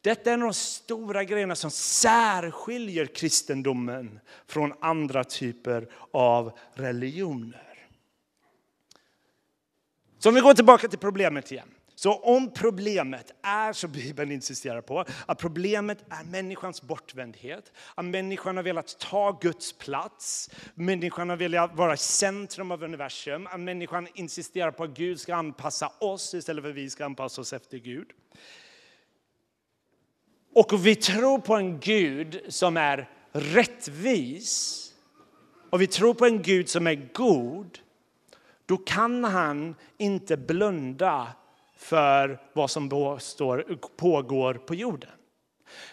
Detta 0.00 0.30
är 0.30 0.34
en 0.34 0.42
av 0.42 0.48
de 0.48 0.54
stora 0.54 1.24
grejerna 1.24 1.54
som 1.54 1.70
särskiljer 1.70 3.06
kristendomen 3.06 4.20
från 4.46 4.72
andra 4.80 5.24
typer 5.24 5.88
av 6.10 6.58
religioner. 6.74 7.67
Så 10.18 10.28
om 10.28 10.34
vi 10.34 10.40
går 10.40 10.54
tillbaka 10.54 10.88
till 10.88 10.98
problemet 10.98 11.52
igen. 11.52 11.68
Så 11.94 12.14
om 12.14 12.50
problemet 12.52 13.32
är, 13.42 13.72
som 13.72 13.92
Bibeln 13.92 14.32
insisterar 14.32 14.80
på, 14.80 15.04
att 15.26 15.38
problemet 15.38 16.04
är 16.10 16.24
människans 16.24 16.82
bortvändhet, 16.82 17.72
att 17.94 18.04
människan 18.04 18.56
har 18.56 18.64
velat 18.64 18.98
ta 18.98 19.38
Guds 19.40 19.72
plats, 19.72 20.50
människan 20.74 21.28
har 21.28 21.36
velat 21.36 21.76
vara 21.76 21.94
i 21.94 21.96
centrum 21.96 22.70
av 22.70 22.82
universum, 22.82 23.46
att 23.46 23.60
människan 23.60 24.08
insisterar 24.14 24.70
på 24.70 24.84
att 24.84 24.90
Gud 24.90 25.20
ska 25.20 25.34
anpassa 25.34 25.92
oss 25.98 26.34
istället 26.34 26.62
för 26.62 26.70
att 26.70 26.76
vi 26.76 26.90
ska 26.90 27.04
anpassa 27.04 27.40
oss 27.40 27.52
efter 27.52 27.78
Gud. 27.78 28.08
Och 30.54 30.86
vi 30.86 30.94
tror 30.94 31.38
på 31.38 31.54
en 31.54 31.80
Gud 31.80 32.40
som 32.48 32.76
är 32.76 33.10
rättvis, 33.32 34.84
och 35.70 35.80
vi 35.80 35.86
tror 35.86 36.14
på 36.14 36.26
en 36.26 36.42
Gud 36.42 36.68
som 36.68 36.86
är 36.86 37.08
god, 37.14 37.78
då 38.68 38.76
kan 38.76 39.24
han 39.24 39.74
inte 39.96 40.36
blunda 40.36 41.28
för 41.76 42.40
vad 42.52 42.70
som 42.70 42.88
pågår 43.96 44.54
på 44.54 44.74
jorden. 44.74 45.10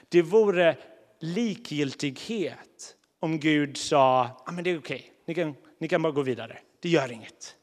Det 0.10 0.22
vore 0.22 0.77
likgiltighet 1.20 2.96
om 3.20 3.39
Gud 3.39 3.77
sa 3.77 4.29
ah, 4.46 4.51
men 4.51 4.63
det 4.63 4.70
är 4.70 4.79
okej, 4.79 4.96
okay. 4.96 5.12
ni, 5.25 5.34
kan, 5.36 5.55
ni 5.79 5.88
kan 5.88 6.01
bara 6.01 6.13
gå 6.13 6.22
vidare, 6.22 6.58
det 6.79 6.89
gör 6.89 7.12
inget. 7.12 7.55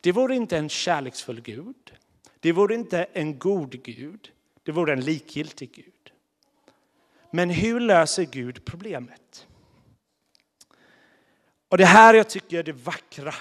Det 0.00 0.12
vore 0.12 0.36
inte 0.36 0.58
en 0.58 0.68
kärleksfull 0.68 1.40
Gud, 1.40 1.92
det 2.40 2.52
vore 2.52 2.74
inte 2.74 3.06
en 3.12 3.38
god 3.38 3.82
Gud, 3.82 4.30
det 4.62 4.72
vore 4.72 4.92
en 4.92 5.00
likgiltig 5.00 5.72
Gud. 5.72 6.12
Men 7.30 7.50
hur 7.50 7.80
löser 7.80 8.24
Gud 8.24 8.64
problemet? 8.64 9.46
Och 11.74 11.78
det 11.78 11.84
här 11.84 12.14
jag 12.14 12.30
tycker 12.30 12.58
är 12.58 12.62
det 12.62 12.72
vackra 12.72 13.34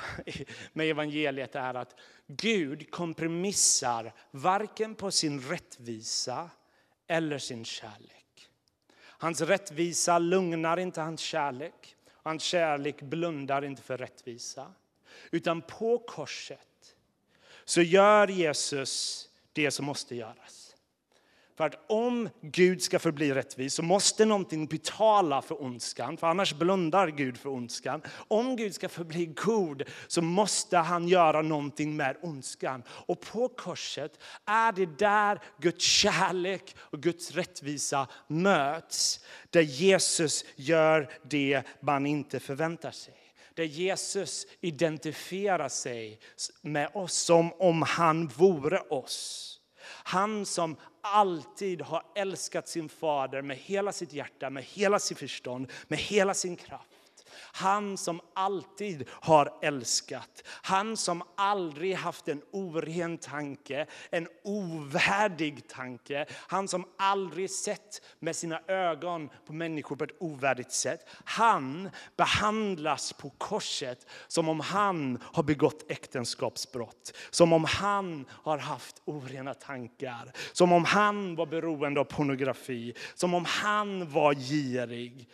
med 0.74 0.90
evangeliet 0.90 1.56
är 1.56 1.74
att 1.74 1.96
Gud 2.28 2.92
kompromissar 2.92 4.14
varken 4.32 4.96
på 4.96 5.12
sin 5.12 5.42
rättvisa 5.42 6.50
eller 7.08 7.38
sin 7.38 7.66
kärlek. 7.66 8.50
Hans 9.00 9.42
rättvisa 9.42 10.20
lugnar 10.20 10.78
inte 10.78 11.02
hans 11.02 11.22
kärlek. 11.22 11.96
Hans 12.24 12.44
kärlek 12.44 13.02
blundar 13.02 13.66
inte 13.66 13.82
för 13.82 13.98
rättvisa. 13.98 14.74
Utan 15.32 15.62
på 15.62 15.98
korset 15.98 16.96
så 17.66 17.82
gör 17.82 18.28
Jesus 18.28 19.26
det 19.54 19.72
som 19.72 19.86
måste 19.86 20.16
göras. 20.16 20.63
För 21.64 21.68
att 21.68 21.84
om 21.88 22.30
Gud 22.42 22.82
ska 22.82 23.00
förbli 23.00 23.34
rättvis 23.34 23.74
så 23.74 23.84
måste 23.84 24.26
någonting 24.26 24.66
betala 24.66 25.42
för 25.42 25.64
ondskan, 25.64 26.18
för 26.18 26.28
annars 26.28 26.54
blundar 26.54 27.08
Gud 27.08 27.38
för 27.38 27.50
ondskan. 27.50 28.02
Om 28.28 28.56
Gud 28.56 28.76
ska 28.76 28.90
förbli 28.90 29.26
god 29.26 29.84
så 30.08 30.22
måste 30.22 30.78
han 30.78 31.08
göra 31.08 31.42
någonting 31.42 31.96
med 31.96 32.18
ondskan. 32.22 32.84
Och 32.88 33.22
på 33.22 33.48
korset 33.48 34.20
är 34.46 34.72
det 34.72 34.98
där 34.98 35.40
Guds 35.62 35.86
kärlek 35.86 36.76
och 36.80 37.00
Guds 37.00 37.32
rättvisa 37.32 38.08
möts. 38.28 39.20
Där 39.50 39.62
Jesus 39.62 40.46
gör 40.56 41.10
det 41.24 41.64
man 41.80 42.06
inte 42.06 42.40
förväntar 42.40 42.92
sig 42.92 43.14
där 43.56 43.64
Jesus 43.64 44.48
identifierar 44.62 45.70
sig 45.70 46.20
med 46.62 46.90
oss 46.94 47.14
som 47.14 47.54
om 47.54 47.82
han 47.82 48.28
vore 48.28 48.80
oss. 48.80 49.53
Han 50.04 50.46
som 50.46 50.76
alltid 51.02 51.82
har 51.82 52.04
älskat 52.16 52.68
sin 52.68 52.90
fader 52.90 53.42
med 53.42 53.58
hela 53.58 53.92
sitt 53.92 54.14
hjärta, 54.14 54.50
med 54.50 54.64
hela 54.64 55.00
sitt 55.00 55.18
förstånd, 55.18 55.72
med 55.88 56.00
hela 56.00 56.34
sin 56.34 56.56
kraft. 56.56 56.93
Han 57.56 57.98
som 57.98 58.22
alltid 58.34 59.10
har 59.10 59.54
älskat. 59.62 60.44
Han 60.48 60.98
som 60.98 61.24
aldrig 61.38 61.96
haft 61.96 62.28
en 62.28 62.42
oren 62.52 63.18
tanke, 63.18 63.88
en 64.10 64.28
ovärdig 64.44 65.68
tanke. 65.68 66.26
Han 66.32 66.68
som 66.68 66.86
aldrig 66.98 67.52
sett 67.52 68.02
med 68.20 68.36
sina 68.36 68.60
ögon 68.68 69.30
på 69.46 69.54
människor 69.54 69.96
på 69.96 70.04
ett 70.04 70.18
ovärdigt 70.20 70.72
sätt. 70.72 71.08
Han 71.24 71.90
behandlas 72.18 73.14
på 73.14 73.30
korset 73.30 74.08
som 74.28 74.50
om 74.50 74.60
han 74.60 75.20
har 75.24 75.44
begått 75.44 75.92
äktenskapsbrott. 75.92 77.14
Som 77.30 77.54
om 77.54 77.66
han 77.66 78.26
har 78.30 78.58
haft 78.58 79.02
orena 79.06 79.54
tankar. 79.54 80.32
Som 80.54 80.72
om 80.72 80.86
han 80.86 81.36
var 81.36 81.46
beroende 81.46 82.00
av 82.00 82.06
pornografi. 82.06 82.94
Som 83.16 83.34
om 83.34 83.46
han 83.46 84.12
var 84.12 84.34
girig. 84.34 85.30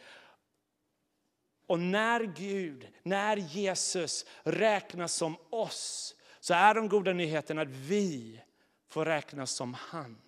Och 1.69 1.79
när 1.79 2.23
Gud, 2.23 2.88
när 3.03 3.38
Jesus 3.38 4.25
räknas 4.43 5.13
som 5.13 5.38
oss 5.49 6.15
så 6.39 6.53
är 6.53 6.73
de 6.73 6.89
goda 6.89 7.13
nyheterna 7.13 7.61
att 7.61 7.67
vi 7.67 8.41
får 8.88 9.05
räknas 9.05 9.51
som 9.51 9.73
han. 9.73 10.21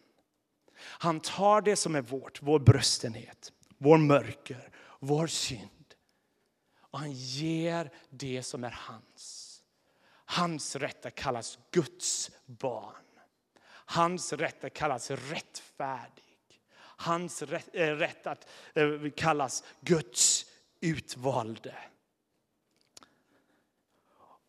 Han 0.81 1.19
tar 1.19 1.61
det 1.61 1.75
som 1.75 1.95
är 1.95 2.01
vårt, 2.01 2.41
vår 2.41 2.59
bröstenhet, 2.59 3.53
vår 3.77 3.97
mörker, 3.97 4.69
vår 4.99 5.27
synd. 5.27 5.93
Och 6.79 6.99
han 6.99 7.11
ger 7.11 7.91
det 8.09 8.43
som 8.43 8.63
är 8.63 8.75
hans. 8.79 9.57
Hans 10.25 10.75
rätt 10.75 11.05
att 11.05 11.15
kallas 11.15 11.59
Guds 11.71 12.31
barn. 12.45 13.05
Hans 13.67 14.33
rätt 14.33 14.63
att 14.63 14.73
kallas 14.73 15.11
rättfärdig. 15.11 16.23
Hans 17.01 17.41
rätt, 17.41 17.75
äh, 17.75 17.81
eh, 17.81 17.95
rätt 17.95 18.27
att 18.27 18.49
äh, 18.73 19.11
kallas 19.15 19.63
Guds 19.81 20.40
utvalde. 20.81 21.75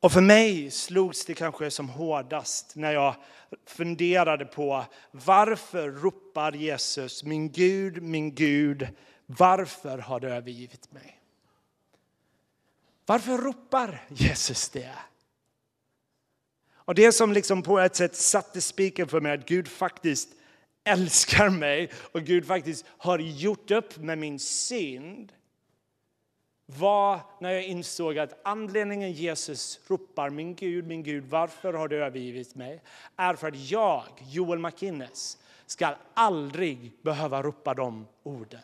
Och 0.01 0.13
för 0.13 0.21
mig 0.21 0.71
slogs 0.71 1.25
det 1.25 1.35
kanske 1.35 1.71
som 1.71 1.89
hårdast 1.89 2.77
när 2.77 2.93
jag 2.93 3.15
funderade 3.67 4.45
på 4.45 4.85
varför 5.11 5.91
ropar 5.91 6.53
Jesus 6.53 7.25
min 7.25 7.53
Gud, 7.53 8.03
min 8.03 8.35
Gud, 8.35 8.89
varför 9.27 9.99
har 9.99 10.21
du 10.21 10.29
övergivit 10.29 10.93
mig? 10.93 11.19
Varför 13.07 13.39
ropar 13.39 14.05
Jesus 14.09 14.69
det? 14.69 14.95
Och 16.75 16.95
det 16.95 17.13
som 17.13 17.33
liksom 17.33 17.63
på 17.63 17.79
ett 17.79 17.97
sätt 17.97 18.17
satte 18.17 18.61
spiken 18.61 19.09
för 19.09 19.21
mig 19.21 19.33
att 19.33 19.49
Gud 19.49 19.69
faktiskt 19.69 20.29
älskar 20.85 21.51
mig 21.51 21.91
och 22.13 22.23
Gud 22.23 22.47
faktiskt 22.47 22.85
har 22.89 23.19
gjort 23.19 23.71
upp 23.71 23.99
med 23.99 24.19
min 24.19 24.39
synd 24.39 25.33
var 26.79 27.21
när 27.41 27.51
jag 27.51 27.65
insåg 27.65 28.19
att 28.19 28.41
anledningen 28.45 29.13
Jesus 29.13 29.81
ropar 29.87 30.31
min 30.31 30.55
Gud, 30.55 30.87
min 30.87 31.03
Gud, 31.03 31.25
varför 31.25 31.73
har 31.73 31.89
du 31.89 32.05
övergivit 32.05 32.55
mig? 32.55 32.83
Är 33.17 33.35
för 33.35 33.49
att 33.49 33.71
jag, 33.71 34.05
Joel 34.31 34.59
McInnes, 34.59 35.39
ska 35.67 35.95
aldrig 36.15 36.93
behöva 37.03 37.43
ropa 37.43 37.75
de 37.75 38.07
orden. 38.23 38.61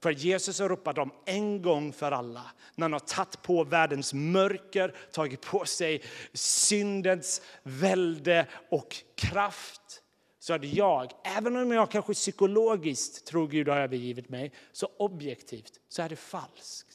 För 0.00 0.10
Jesus 0.10 0.60
har 0.60 0.68
ropat 0.68 0.96
dem 0.96 1.10
en 1.24 1.62
gång 1.62 1.92
för 1.92 2.12
alla. 2.12 2.44
När 2.74 2.84
han 2.84 2.92
har 2.92 3.00
tagit 3.00 3.42
på 3.42 3.64
världens 3.64 4.14
mörker, 4.14 4.94
tagit 5.12 5.40
på 5.40 5.64
sig 5.64 6.02
syndens 6.32 7.42
välde 7.62 8.46
och 8.70 8.96
kraft. 9.14 10.02
Så 10.38 10.54
att 10.54 10.64
jag, 10.64 11.12
även 11.24 11.56
om 11.56 11.72
jag 11.72 11.90
kanske 11.90 12.14
psykologiskt 12.14 13.26
tror 13.26 13.48
Gud 13.48 13.68
har 13.68 13.76
övergivit 13.76 14.28
mig, 14.28 14.52
så 14.72 14.88
objektivt 14.96 15.80
så 15.88 16.02
är 16.02 16.08
det 16.08 16.16
falskt. 16.16 16.91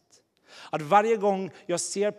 Att 0.70 0.82
varje 0.82 1.18
gång 1.18 1.52
jag 1.66 1.80
ser, 1.80 2.14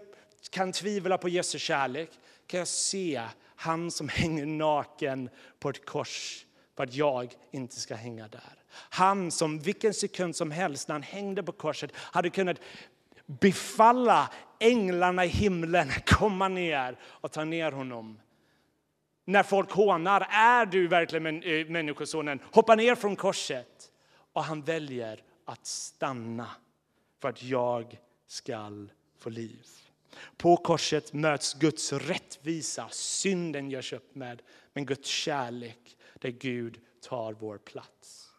kan 0.50 0.72
tvivla 0.72 1.18
på 1.18 1.28
Jesu 1.28 1.58
kärlek 1.58 2.10
kan 2.46 2.58
jag 2.58 2.68
se 2.68 3.22
han 3.56 3.90
som 3.90 4.08
hänger 4.08 4.46
naken 4.46 5.30
på 5.58 5.70
ett 5.70 5.86
kors 5.86 6.44
för 6.76 6.84
att 6.84 6.94
jag 6.94 7.34
inte 7.50 7.80
ska 7.80 7.94
hänga 7.94 8.28
där. 8.28 8.62
Han 8.70 9.30
som 9.30 9.58
vilken 9.58 9.94
sekund 9.94 10.36
som 10.36 10.50
helst 10.50 10.88
när 10.88 10.94
han 10.94 11.02
hängde 11.02 11.42
på 11.42 11.52
korset 11.52 11.90
hade 11.94 12.30
kunnat 12.30 12.60
befalla 13.26 14.30
änglarna 14.60 15.24
i 15.24 15.28
himlen 15.28 15.90
komma 16.06 16.48
ner 16.48 16.96
och 17.02 17.32
ta 17.32 17.44
ner 17.44 17.72
honom. 17.72 18.20
När 19.24 19.42
folk 19.42 19.70
hånar, 19.70 20.26
är 20.30 20.66
du 20.66 20.88
verkligen 20.88 21.42
eh, 21.42 21.66
Människosonen? 21.66 22.40
Hoppa 22.52 22.74
ner 22.74 22.94
från 22.94 23.16
korset. 23.16 23.90
Och 24.32 24.44
han 24.44 24.62
väljer 24.62 25.22
att 25.44 25.66
stanna 25.66 26.48
för 27.20 27.28
att 27.28 27.42
jag 27.42 27.98
skall 28.28 28.92
få 29.18 29.30
liv. 29.30 29.66
På 30.36 30.56
korset 30.56 31.12
möts 31.12 31.54
Guds 31.54 31.92
rättvisa, 31.92 32.88
synden 32.90 33.70
görs 33.70 33.92
upp 33.92 34.14
med, 34.14 34.42
men 34.72 34.86
Guds 34.86 35.08
kärlek 35.08 35.96
där 36.14 36.30
Gud 36.30 36.80
tar 37.00 37.32
vår 37.32 37.58
plats. 37.58 38.30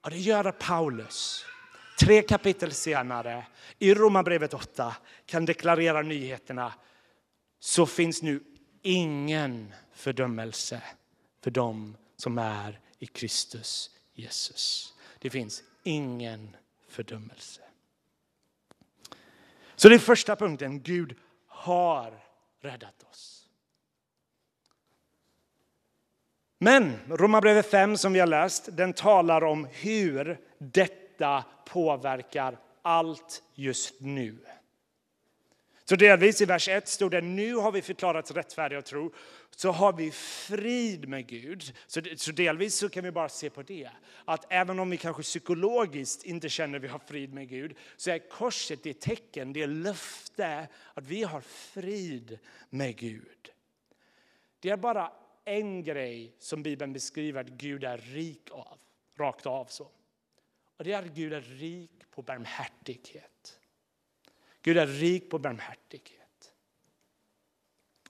Och 0.00 0.10
det 0.10 0.18
gör 0.18 0.44
att 0.44 0.58
Paulus, 0.58 1.44
tre 1.98 2.22
kapitel 2.22 2.72
senare, 2.72 3.46
i 3.78 3.94
Romarbrevet 3.94 4.54
8 4.54 4.96
kan 5.26 5.44
deklarera 5.44 6.02
nyheterna. 6.02 6.72
Så 7.58 7.86
finns 7.86 8.22
nu 8.22 8.44
ingen 8.82 9.74
fördömelse 9.92 10.82
för 11.40 11.50
dem 11.50 11.96
som 12.16 12.38
är 12.38 12.80
i 12.98 13.06
Kristus 13.06 13.90
Jesus. 14.14 14.94
Det 15.18 15.30
finns 15.30 15.62
ingen 15.82 16.56
fördömelse. 16.88 17.62
Så 19.76 19.88
det 19.88 19.94
är 19.94 19.98
första 19.98 20.36
punkten. 20.36 20.82
Gud 20.82 21.16
har 21.46 22.12
räddat 22.60 23.02
oss. 23.10 23.48
Men 26.58 26.98
Romarbrevet 27.08 27.70
5 27.70 27.96
som 27.96 28.12
vi 28.12 28.20
har 28.20 28.26
läst, 28.26 28.68
den 28.72 28.92
talar 28.92 29.44
om 29.44 29.68
hur 29.72 30.40
detta 30.58 31.44
påverkar 31.66 32.58
allt 32.82 33.42
just 33.54 34.00
nu. 34.00 34.38
Så 35.84 35.96
delvis 35.96 36.40
i 36.40 36.44
vers 36.44 36.68
1 36.68 36.88
stod 36.88 37.10
det 37.10 37.20
nu 37.20 37.54
har 37.54 37.72
vi 37.72 37.82
förklarats 37.82 38.30
rättfärdiga 38.30 38.78
och 38.78 38.84
tro, 38.84 39.12
så 39.56 39.70
har 39.70 39.92
vi 39.92 40.10
frid 40.10 41.08
med 41.08 41.26
Gud. 41.26 41.76
Så, 41.86 42.00
så 42.16 42.32
delvis 42.32 42.74
så 42.74 42.88
kan 42.88 43.04
vi 43.04 43.10
bara 43.10 43.28
se 43.28 43.50
på 43.50 43.62
det. 43.62 43.90
Att 44.24 44.46
även 44.48 44.78
om 44.78 44.90
vi 44.90 44.96
kanske 44.96 45.22
psykologiskt 45.22 46.24
inte 46.24 46.48
känner 46.48 46.78
att 46.78 46.84
vi 46.84 46.88
har 46.88 46.98
frid 46.98 47.34
med 47.34 47.48
Gud, 47.48 47.76
så 47.96 48.10
är 48.10 48.18
korset 48.18 48.82
det 48.82 49.00
tecken, 49.00 49.52
det 49.52 49.66
löfte 49.66 50.68
att 50.94 51.06
vi 51.06 51.22
har 51.22 51.40
frid 51.40 52.38
med 52.70 52.96
Gud. 52.96 53.50
Det 54.60 54.70
är 54.70 54.76
bara 54.76 55.12
en 55.44 55.84
grej 55.84 56.34
som 56.38 56.62
Bibeln 56.62 56.92
beskriver 56.92 57.40
att 57.40 57.48
Gud 57.48 57.84
är 57.84 57.98
rik 57.98 58.50
av, 58.50 58.78
rakt 59.18 59.46
av 59.46 59.64
så. 59.64 59.90
Och 60.76 60.84
det 60.84 60.92
är 60.92 60.98
att 60.98 61.14
Gud 61.14 61.32
är 61.32 61.40
rik 61.40 62.10
på 62.10 62.22
barmhärtighet. 62.22 63.60
Gud 64.62 64.78
är 64.78 64.86
rik 64.86 65.30
på 65.30 65.38
barmhärtighet. 65.38 66.25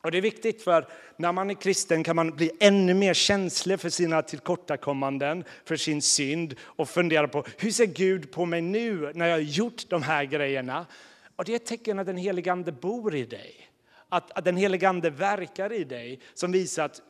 Och 0.07 0.13
det 0.13 0.19
är 0.19 0.23
viktigt 0.23 0.63
för 0.63 0.87
när 1.17 1.33
man 1.33 1.51
är 1.51 1.55
kristen 1.55 2.05
kan 2.05 2.17
man 2.17 2.31
bli 2.31 2.51
ännu 2.61 2.95
mer 2.95 3.15
känslig 3.15 3.81
för 3.81 3.91
sina 3.91 4.23
tillkortakommanden, 4.23 5.45
för 5.65 5.77
sin 5.77 6.03
synd 6.03 6.55
och 6.63 6.89
fundera 6.89 7.29
på 7.29 7.45
hur 7.59 7.71
ser 7.71 7.87
Gud 7.87 8.31
på 8.31 8.45
mig 8.45 8.63
nu 8.63 9.13
när 9.15 9.27
jag 9.27 9.35
har 9.35 9.41
gjort 9.41 9.89
de 9.89 10.03
här 10.03 10.25
grejerna? 10.25 10.87
Och 11.37 11.45
det 11.45 11.53
är 11.53 11.57
ett 11.57 11.67
tecken 11.67 11.99
att 11.99 12.07
den 12.07 12.17
helige 12.17 12.53
Ande 12.53 12.73
bor 12.73 13.15
i 13.15 13.25
dig. 13.25 13.71
Att, 14.09 14.39
att 14.39 14.45
den 14.45 14.57
helige 14.57 14.89
Ande 14.89 15.11
verkar 15.11 15.73
i 15.73 15.85
dig 15.85 16.21
som 16.35 16.53
visar 16.53 16.85
att 16.85 17.01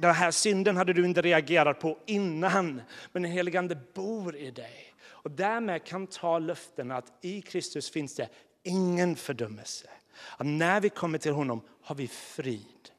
den 0.00 0.14
här 0.14 0.30
synden 0.30 0.76
hade 0.76 0.92
du 0.92 1.04
inte 1.04 1.22
reagerat 1.22 1.80
på 1.80 1.98
innan, 2.06 2.82
men 3.12 3.22
den 3.22 3.32
helige 3.32 3.58
Ande 3.58 3.78
bor 3.94 4.36
i 4.36 4.50
dig. 4.50 4.94
Och 5.04 5.30
därmed 5.30 5.84
kan 5.84 6.06
ta 6.06 6.38
löften 6.38 6.90
att 6.90 7.12
i 7.20 7.42
Kristus 7.42 7.90
finns 7.90 8.14
det 8.14 8.28
ingen 8.62 9.16
fördömelse. 9.16 9.88
Att 10.36 10.46
när 10.46 10.80
vi 10.80 10.88
kommer 10.88 11.18
till 11.18 11.32
honom 11.32 11.60
har 11.82 11.94
vi 11.94 12.08
frid. 12.08 12.90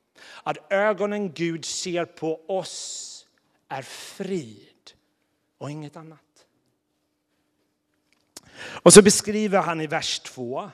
Att 0.43 0.71
ögonen 0.71 1.33
Gud 1.33 1.65
ser 1.65 2.05
på 2.05 2.41
oss 2.47 3.27
är 3.67 3.81
frid 3.81 4.91
och 5.57 5.71
inget 5.71 5.95
annat. 5.95 6.19
Och 8.55 8.93
så 8.93 9.01
beskriver 9.01 9.61
han 9.61 9.81
i 9.81 9.87
vers 9.87 10.19
2. 10.19 10.71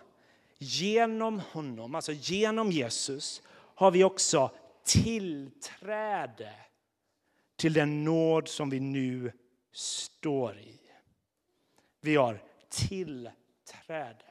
Genom 0.58 1.40
honom, 1.40 1.96
alltså 1.96 2.12
genom 2.12 2.72
Jesus, 2.72 3.42
har 3.76 3.92
vi 3.92 4.04
också 4.04 4.52
tillträde 4.84 6.54
till 7.56 7.74
den 7.74 8.04
nåd 8.04 8.48
som 8.48 8.70
vi 8.70 8.80
nu 8.80 9.32
står 9.72 10.58
i. 10.58 10.80
Vi 12.02 12.16
har 12.16 12.44
tillträde. 12.70 14.26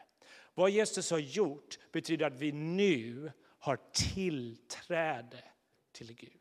Vad 0.54 0.70
Jesus 0.70 1.10
har 1.10 1.18
gjort 1.18 1.78
betyder 1.92 2.26
att 2.26 2.38
vi 2.38 2.52
nu 2.52 3.32
har 3.68 3.78
tillträde 3.92 5.44
till 5.92 6.14
Gud. 6.14 6.32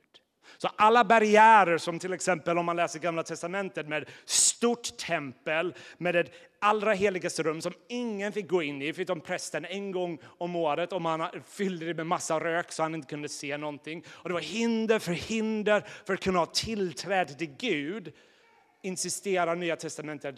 Så 0.58 0.68
alla 0.68 1.04
barriärer 1.04 1.78
som 1.78 2.00
till 2.00 2.14
exempel 2.14 2.58
om 2.58 2.66
man 2.66 2.76
läser 2.76 3.00
Gamla 3.00 3.24
Testamentet 3.24 3.88
med 3.88 4.10
stort 4.26 4.98
tempel 4.98 5.76
med 5.98 6.16
ett 6.16 6.32
allra 6.62 6.94
heligaste 6.94 7.44
rum 7.44 7.62
som 7.62 7.74
ingen 7.90 8.34
fick 8.34 8.50
gå 8.50 8.64
in 8.64 8.82
i 8.82 8.94
förutom 8.94 9.22
prästen 9.22 9.66
en 9.66 9.92
gång 9.92 10.20
om 10.24 10.56
året 10.56 10.94
om 10.94 11.06
han 11.06 11.30
fyllde 11.46 11.86
det 11.86 11.94
med 11.94 12.08
massa 12.08 12.40
rök 12.40 12.72
så 12.72 12.84
han 12.84 12.96
inte 12.96 13.08
kunde 13.08 13.30
se 13.30 13.58
någonting. 13.58 14.04
Och 14.08 14.30
det 14.30 14.34
var 14.34 14.42
hinder 14.42 15.00
för 15.00 15.14
hinder 15.14 15.84
för 16.06 16.14
att 16.14 16.20
kunna 16.20 16.40
ha 16.40 16.46
tillträde 16.46 17.34
till 17.34 17.56
Gud 17.60 18.14
insisterar 18.84 19.56
Nya 19.56 19.76
Testamentet 19.76 20.36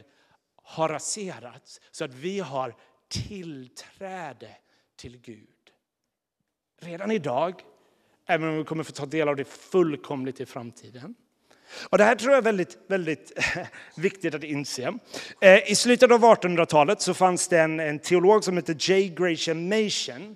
har 0.63 0.89
raserats 0.89 1.81
så 1.91 2.05
att 2.05 2.13
vi 2.13 2.39
har 2.39 2.75
tillträde 3.07 4.57
till 4.95 5.17
Gud. 5.17 5.58
Redan 6.81 7.11
idag, 7.11 7.61
även 8.27 8.49
om 8.49 8.57
vi 8.57 8.63
kommer 8.63 8.83
få 8.83 8.91
ta 8.91 9.05
del 9.05 9.29
av 9.29 9.35
det 9.35 9.45
fullkomligt 9.45 10.39
i 10.39 10.45
framtiden. 10.45 11.15
Och 11.89 11.97
det 11.97 12.03
här 12.03 12.15
tror 12.15 12.31
jag 12.31 12.37
är 12.37 12.43
väldigt, 12.43 12.77
väldigt 12.87 13.31
viktigt 13.95 14.35
att 14.35 14.43
inse. 14.43 14.93
Eh, 15.41 15.71
I 15.71 15.75
slutet 15.75 16.11
av 16.11 16.21
1800-talet 16.21 17.01
så 17.01 17.13
fanns 17.13 17.47
det 17.47 17.59
en, 17.59 17.79
en 17.79 17.99
teolog 17.99 18.43
som 18.43 18.55
hette 18.55 18.71
J. 18.71 19.09
Gratian 19.09 19.69
Machen 19.69 20.35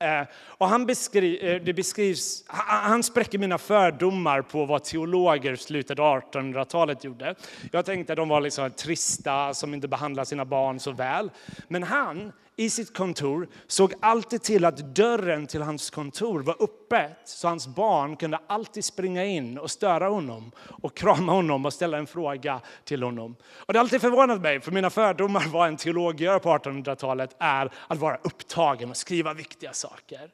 eh, 0.00 0.28
och 0.34 0.68
han, 0.68 0.86
beskri, 0.86 1.52
eh, 1.52 1.62
det 1.62 1.72
beskrivs, 1.72 2.44
han 2.66 3.02
spräcker 3.02 3.38
mina 3.38 3.58
fördomar 3.58 4.42
på 4.42 4.64
vad 4.64 4.84
teologer 4.84 5.52
i 5.52 5.56
slutet 5.56 5.98
av 5.98 6.22
1800-talet 6.22 7.04
gjorde. 7.04 7.34
Jag 7.72 7.84
tänkte 7.84 8.12
att 8.12 8.16
de 8.16 8.28
var 8.28 8.40
liksom 8.40 8.70
trista 8.70 9.54
som 9.54 9.74
inte 9.74 9.88
behandlade 9.88 10.26
sina 10.26 10.44
barn 10.44 10.80
så 10.80 10.92
väl. 10.92 11.30
Men 11.68 11.82
han 11.82 12.32
i 12.60 12.70
sitt 12.70 12.96
kontor 12.96 13.48
såg 13.66 13.94
alltid 14.00 14.42
till 14.42 14.64
att 14.64 14.94
dörren 14.94 15.46
till 15.46 15.62
hans 15.62 15.90
kontor 15.90 16.40
var 16.40 16.56
öppet 16.62 17.18
så 17.24 17.48
hans 17.48 17.66
barn 17.68 18.16
kunde 18.16 18.38
alltid 18.46 18.84
springa 18.84 19.24
in 19.24 19.58
och 19.58 19.70
störa 19.70 20.08
honom 20.08 20.52
och 20.58 20.96
krama 20.96 21.32
honom 21.32 21.66
och 21.66 21.72
ställa 21.72 21.98
en 21.98 22.06
fråga 22.06 22.60
till 22.84 23.02
honom. 23.02 23.36
Och 23.52 23.72
det 23.72 23.78
har 23.78 23.84
alltid 23.84 24.00
förvånat 24.00 24.40
mig, 24.40 24.60
för 24.60 24.72
mina 24.72 24.90
fördomar 24.90 25.44
vad 25.48 25.68
en 25.68 25.76
teolog 25.76 26.20
gör 26.20 26.38
på 26.38 26.48
1800-talet 26.48 27.36
är 27.38 27.72
att 27.88 27.98
vara 27.98 28.16
upptagen 28.16 28.90
och 28.90 28.96
skriva 28.96 29.34
viktiga 29.34 29.72
saker. 29.72 30.30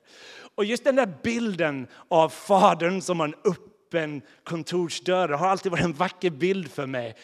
Och 0.55 0.65
just 0.65 0.85
den 0.85 0.97
där 0.97 1.15
bilden 1.23 1.87
av 2.09 2.29
fadern 2.29 3.01
som 3.01 3.21
har 3.21 3.29
en 3.29 3.35
öppen 3.45 4.23
kontorsdörr 4.45 5.29
har 5.29 5.49
alltid 5.49 5.73
varit 5.73 5.85
en 5.85 5.93
vacker 5.93 6.31
bild 6.31 6.71
för 6.71 6.87
mig 6.87 7.17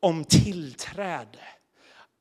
om 0.00 0.24
tillträde 0.24 1.38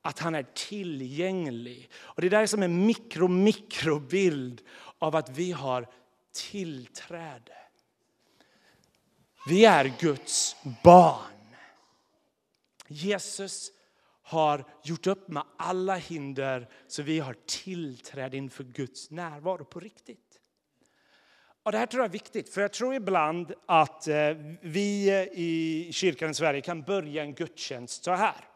att 0.06 0.20
han 0.20 0.36
är 0.36 0.44
tillgänglig. 0.44 1.90
Och 1.96 2.22
Det 2.22 2.30
där 2.30 2.42
är 2.42 2.48
som 2.48 2.64
en 2.64 2.86
mikro, 2.86 3.28
mikrobild 3.28 4.62
av 5.00 5.16
att 5.16 5.30
vi 5.30 5.52
har 5.52 5.88
tillträde. 6.34 7.54
Vi 9.48 9.66
är 9.66 9.94
Guds 10.00 10.56
barn. 10.84 11.56
Jesus 12.88 13.72
har 14.22 14.66
gjort 14.84 15.08
upp 15.08 15.28
med 15.28 15.44
alla 15.58 15.96
hinder 15.96 16.70
så 16.88 17.04
vi 17.04 17.20
har 17.20 17.36
tillträde 17.46 18.38
inför 18.38 18.64
Guds 18.64 19.12
närvaro 19.12 19.66
på 19.66 19.80
riktigt. 19.80 20.40
Och 21.64 21.72
det 21.72 21.78
här 21.78 21.86
tror 21.86 22.02
jag 22.02 22.10
är 22.10 22.14
viktigt, 22.14 22.50
för 22.50 22.62
jag 22.62 22.74
tror 22.74 22.94
ibland 22.94 23.54
att 23.66 24.08
eh, 24.08 24.30
vi 24.62 25.12
i 25.34 25.90
kyrkan 25.94 26.30
i 26.30 26.34
Sverige 26.34 26.62
kan 26.62 26.82
börja 26.82 27.24
en 27.24 27.34
gudstjänst 27.34 28.04
så 28.04 28.12
här. 28.12 28.55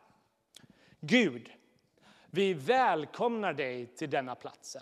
Gud, 1.02 1.52
vi 2.30 2.54
välkomnar 2.54 3.54
dig 3.54 3.86
till 3.86 4.10
denna 4.10 4.36
platsen. 4.36 4.82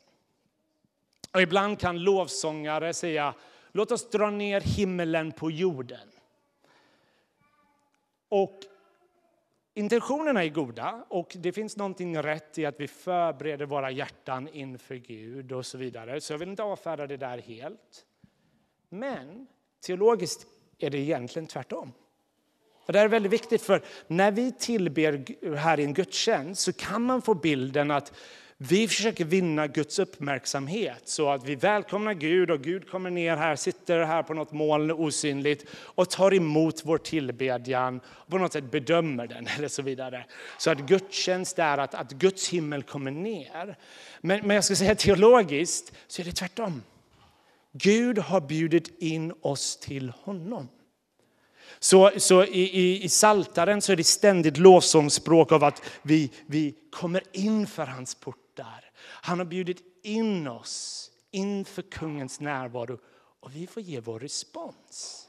Och 1.33 1.41
ibland 1.41 1.79
kan 1.79 2.03
lovsångare 2.03 2.93
säga 2.93 3.33
låt 3.71 3.91
oss 3.91 4.09
dra 4.09 4.29
ner 4.29 4.61
himmelen 4.61 5.31
på 5.31 5.51
jorden. 5.51 6.11
Och 8.29 8.59
intentionerna 9.73 10.43
är 10.43 10.49
goda 10.49 11.05
och 11.09 11.37
det 11.39 11.51
finns 11.51 11.77
någonting 11.77 12.17
rätt 12.17 12.57
i 12.57 12.65
att 12.65 12.79
vi 12.79 12.87
förbereder 12.87 13.65
våra 13.65 13.91
hjärtan 13.91 14.47
inför 14.47 14.95
Gud 14.95 15.51
och 15.51 15.65
så 15.65 15.77
vidare. 15.77 16.21
Så 16.21 16.33
jag 16.33 16.37
vill 16.37 16.49
inte 16.49 16.63
avfärda 16.63 17.07
det 17.07 17.17
där 17.17 17.37
helt. 17.37 18.05
Men 18.89 19.47
teologiskt 19.79 20.47
är 20.77 20.89
det 20.89 20.97
egentligen 20.97 21.47
tvärtom. 21.47 21.93
Och 22.87 22.93
det 22.93 22.99
är 22.99 23.07
väldigt 23.07 23.31
viktigt 23.31 23.61
för 23.61 23.81
när 24.07 24.31
vi 24.31 24.51
tillber 24.51 25.55
här 25.55 25.79
i 25.79 25.83
en 25.83 25.93
gudstjänst 25.93 26.61
så 26.61 26.73
kan 26.73 27.01
man 27.01 27.21
få 27.21 27.33
bilden 27.33 27.91
att 27.91 28.13
vi 28.59 28.87
försöker 28.87 29.25
vinna 29.25 29.67
Guds 29.67 29.99
uppmärksamhet 29.99 31.01
så 31.05 31.29
att 31.29 31.45
vi 31.45 31.55
välkomnar 31.55 32.13
Gud 32.13 32.51
och 32.51 32.61
Gud 32.61 32.89
kommer 32.89 33.09
ner 33.09 33.37
här, 33.37 33.55
sitter 33.55 34.03
här 34.03 34.23
på 34.23 34.33
något 34.33 34.51
moln 34.51 34.91
osynligt 34.91 35.65
och 35.71 36.09
tar 36.09 36.33
emot 36.33 36.81
vår 36.85 36.97
tillbedjan 36.97 37.99
och 38.07 38.27
på 38.27 38.37
något 38.37 38.53
sätt 38.53 38.71
bedömer 38.71 39.27
den 39.27 39.47
eller 39.57 39.67
så 39.67 39.81
vidare. 39.81 40.25
Så 40.57 40.71
att 40.71 40.79
gudstjänst 40.79 41.59
är 41.59 41.77
att, 41.77 41.93
att 41.95 42.11
Guds 42.11 42.49
himmel 42.49 42.83
kommer 42.83 43.11
ner. 43.11 43.77
Men, 44.21 44.47
men 44.47 44.55
jag 44.55 44.63
ska 44.63 44.75
säga 44.75 44.95
teologiskt 44.95 45.93
så 46.07 46.21
är 46.21 46.25
det 46.25 46.31
tvärtom. 46.31 46.83
Gud 47.71 48.17
har 48.17 48.41
bjudit 48.41 49.01
in 49.01 49.33
oss 49.41 49.77
till 49.77 50.09
honom. 50.09 50.67
Så, 51.79 52.11
så 52.17 52.43
i, 52.43 52.61
i, 52.61 53.03
i 53.03 53.09
Saltaren 53.09 53.81
så 53.81 53.91
är 53.91 53.95
det 53.95 54.03
ständigt 54.03 54.57
lovsångsspråk 54.57 55.51
av 55.51 55.63
att 55.63 55.81
vi, 56.01 56.31
vi 56.45 56.75
kommer 56.91 57.23
in 57.31 57.67
för 57.67 57.85
hans 57.85 58.15
portar. 58.15 58.91
Han 59.03 59.39
har 59.39 59.45
bjudit 59.45 59.81
in 60.03 60.47
oss 60.47 61.09
inför 61.31 61.81
kungens 61.81 62.39
närvaro 62.39 62.99
och 63.39 63.55
vi 63.55 63.67
får 63.67 63.83
ge 63.83 63.99
vår 63.99 64.19
respons. 64.19 65.23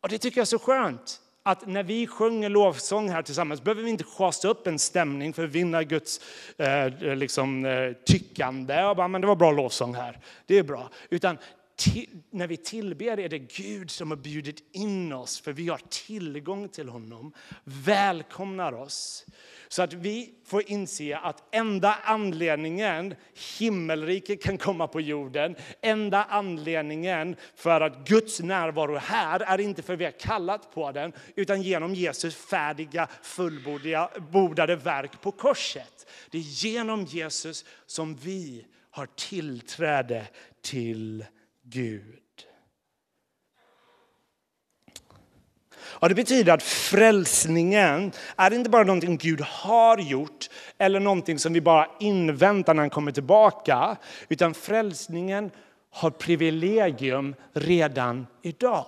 Och 0.00 0.08
Det 0.08 0.18
tycker 0.18 0.38
jag 0.38 0.42
är 0.42 0.46
så 0.46 0.58
skönt 0.58 1.20
att 1.42 1.66
när 1.66 1.82
vi 1.82 2.06
sjunger 2.06 2.48
lovsång 2.48 3.10
här 3.10 3.22
tillsammans 3.22 3.62
behöver 3.62 3.82
vi 3.82 3.90
inte 3.90 4.04
schasa 4.04 4.48
upp 4.48 4.66
en 4.66 4.78
stämning 4.78 5.32
för 5.32 5.44
att 5.44 5.50
vinna 5.50 5.82
Guds 5.82 6.20
eh, 6.56 7.14
liksom, 7.16 7.64
eh, 7.64 7.92
tyckande. 7.92 8.84
Och 8.84 8.96
bara, 8.96 9.08
men 9.08 9.20
det 9.20 9.26
var 9.26 9.36
bra 9.36 9.52
lovsång 9.52 9.94
här, 9.94 10.18
det 10.46 10.58
är 10.58 10.62
bra. 10.62 10.90
Utan 11.10 11.38
när 12.30 12.46
vi 12.46 12.56
tillber 12.56 13.18
är 13.18 13.28
det 13.28 13.38
Gud 13.38 13.90
som 13.90 14.10
har 14.10 14.16
bjudit 14.16 14.64
in 14.72 15.12
oss 15.12 15.40
för 15.40 15.52
vi 15.52 15.68
har 15.68 15.80
tillgång 15.88 16.68
till 16.68 16.88
honom, 16.88 17.32
välkomnar 17.64 18.72
oss. 18.72 19.26
Så 19.68 19.82
att 19.82 19.92
vi 19.92 20.34
får 20.44 20.70
inse 20.70 21.16
att 21.16 21.54
enda 21.54 21.98
anledningen 22.04 23.14
himmelriket 23.58 24.42
kan 24.42 24.58
komma 24.58 24.88
på 24.88 25.00
jorden, 25.00 25.56
enda 25.80 26.24
anledningen 26.24 27.36
för 27.54 27.80
att 27.80 28.08
Guds 28.08 28.40
närvaro 28.40 28.96
här 28.96 29.40
är 29.40 29.60
inte 29.60 29.82
för 29.82 29.92
att 29.92 30.00
vi 30.00 30.04
har 30.04 30.18
kallat 30.20 30.74
på 30.74 30.92
den, 30.92 31.12
utan 31.34 31.62
genom 31.62 31.94
Jesus 31.94 32.36
färdiga, 32.36 33.08
fullbordade 33.22 34.76
verk 34.76 35.20
på 35.22 35.32
korset. 35.32 36.10
Det 36.30 36.38
är 36.38 36.64
genom 36.64 37.04
Jesus 37.04 37.64
som 37.86 38.14
vi 38.14 38.66
har 38.90 39.06
tillträde 39.06 40.26
till 40.60 41.24
Gud. 41.68 42.22
Ja, 46.00 46.08
det 46.08 46.14
betyder 46.14 46.52
att 46.52 46.62
frälsningen 46.62 48.12
är 48.36 48.52
inte 48.54 48.70
bara 48.70 48.84
någonting 48.84 49.16
Gud 49.16 49.40
har 49.40 49.98
gjort 49.98 50.50
eller 50.78 51.00
någonting 51.00 51.38
som 51.38 51.52
vi 51.52 51.60
bara 51.60 51.88
inväntar 52.00 52.74
när 52.74 52.82
han 52.82 52.90
kommer 52.90 53.12
tillbaka. 53.12 53.96
Utan 54.28 54.54
frälsningen 54.54 55.50
har 55.90 56.10
privilegium 56.10 57.34
redan 57.52 58.26
idag. 58.42 58.86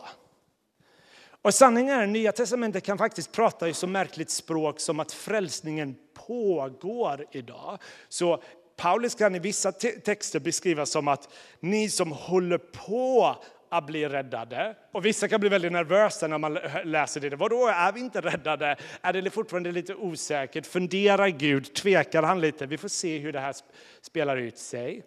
Och 1.43 1.55
sanningen 1.55 1.99
är 1.99 2.03
att 2.03 2.09
Nya 2.09 2.33
Testamentet 2.33 2.85
kan 2.85 2.99
faktiskt 2.99 3.33
prata 3.33 3.69
i 3.69 3.75
så 3.75 3.87
märkligt 3.87 4.31
språk 4.31 4.81
som 4.81 5.01
att 5.01 5.13
frälsningen 5.13 5.97
pågår 6.27 7.27
idag. 7.33 7.79
Så 8.09 8.43
Paulus 8.79 9.15
kan 9.15 9.35
i 9.35 9.39
vissa 9.39 9.73
texter 9.73 10.41
beskrivas 10.41 10.91
som 10.91 11.09
att 11.09 11.29
ni 11.61 11.91
som 11.91 12.13
håller 12.13 12.59
på 12.59 13.37
att 13.69 13.87
bli 13.87 14.09
räddade. 14.09 14.77
Och 14.93 15.07
vissa 15.07 15.29
kan 15.29 15.41
bli 15.41 15.49
väldigt 15.49 15.73
nervösa 15.73 16.27
när 16.27 16.39
man 16.39 16.59
läser 16.85 17.21
det. 17.21 17.37
Vadå, 17.37 17.67
är 17.67 17.93
vi 17.93 18.01
inte 18.01 18.21
räddade? 18.21 18.77
Är 19.03 19.13
det 19.13 19.31
fortfarande 19.31 19.73
lite 19.73 19.95
osäkert? 19.95 20.67
Funderar 20.67 21.29
Gud? 21.29 21.75
Tvekar 21.75 22.23
han 22.23 22.41
lite? 22.41 22.67
Vi 22.67 22.79
får 22.79 22.89
se 22.89 23.19
hur 23.19 23.33
det 23.33 23.41
här 23.41 23.55
spelar 24.03 24.37
ut 24.37 24.59
sig. 24.59 25.03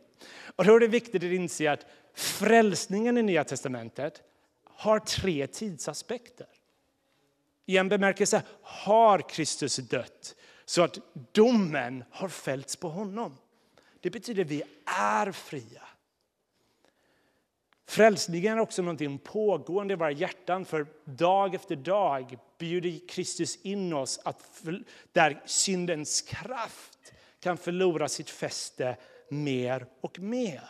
Och 0.56 0.66
då 0.66 0.76
är 0.76 0.80
det 0.80 0.88
viktigt 0.88 1.24
att 1.24 1.32
inse 1.32 1.72
att 1.72 1.86
frälsningen 2.16 3.18
i 3.18 3.24
Nya 3.24 3.44
Testamentet 3.44 4.22
har 4.66 5.00
tre 5.00 5.48
tidsaspekter. 5.48 6.48
I 7.66 7.78
en 7.78 7.90
bemärkelse 7.90 8.42
har 8.62 9.30
Kristus 9.30 9.76
dött 9.76 10.36
så 10.66 10.82
att 10.82 10.98
domen 11.32 12.04
har 12.12 12.28
fällts 12.28 12.76
på 12.76 12.90
honom. 12.90 13.38
Det 14.02 14.10
betyder 14.10 14.42
att 14.42 14.50
vi 14.50 14.64
är 14.86 15.32
fria. 15.32 15.82
Frälsningen 17.88 18.58
är 18.58 18.62
också 18.62 18.82
någonting 18.82 19.18
pågående 19.20 19.94
i 19.94 19.98
våra 19.98 20.12
hjärtan. 20.12 20.66
För 20.66 20.88
dag 21.06 21.56
efter 21.56 21.76
dag 21.76 22.38
bjuder 22.58 23.08
Kristus 23.08 23.56
in 23.62 23.94
oss 23.94 24.20
att 24.24 24.64
där 25.12 25.42
syndens 25.46 26.22
kraft 26.22 27.14
kan 27.40 27.58
förlora 27.58 28.08
sitt 28.08 28.30
fäste 28.30 28.98
mer 29.30 29.86
och 30.02 30.20
mer. 30.20 30.62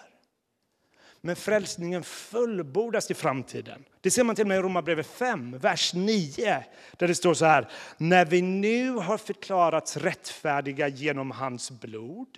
Men 1.22 1.36
frälsningen 1.36 2.04
fullbordas 2.04 3.12
i 3.12 3.14
framtiden. 3.14 3.86
Det 4.02 4.12
ser 4.12 4.24
man 4.24 4.36
till 4.36 4.44
och 4.44 4.48
med 4.48 4.58
i 4.58 4.62
Romarbrevet 4.62 5.08
5, 5.08 5.58
vers 5.58 5.94
9. 5.94 6.64
Där 6.98 7.08
det 7.08 7.16
står 7.16 7.34
så 7.34 7.46
här. 7.46 7.70
När 7.98 8.26
vi 8.26 8.42
nu 8.42 8.92
har 8.92 9.18
förklarats 9.18 9.98
rättfärdiga 9.98 10.88
genom 10.88 11.32
hans 11.32 11.72
blod 11.72 12.38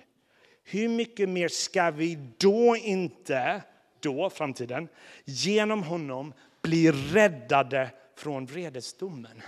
hur 0.63 0.89
mycket 0.89 1.29
mer 1.29 1.47
ska 1.47 1.91
vi 1.91 2.19
då 2.37 2.77
inte, 2.77 3.63
då, 3.99 4.29
framtiden, 4.29 4.87
genom 5.25 5.83
honom 5.83 6.33
bli 6.61 6.91
räddade 6.91 7.89
från 8.17 8.45
vredesdomen? 8.45 9.41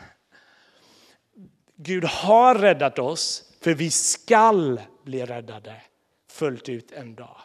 Gud 1.75 2.03
har 2.03 2.55
räddat 2.55 2.99
oss, 2.99 3.53
för 3.61 3.73
vi 3.73 3.91
skall 3.91 4.81
bli 5.03 5.25
räddade 5.25 5.81
fullt 6.27 6.69
ut 6.69 6.91
en 6.91 7.15
dag. 7.15 7.37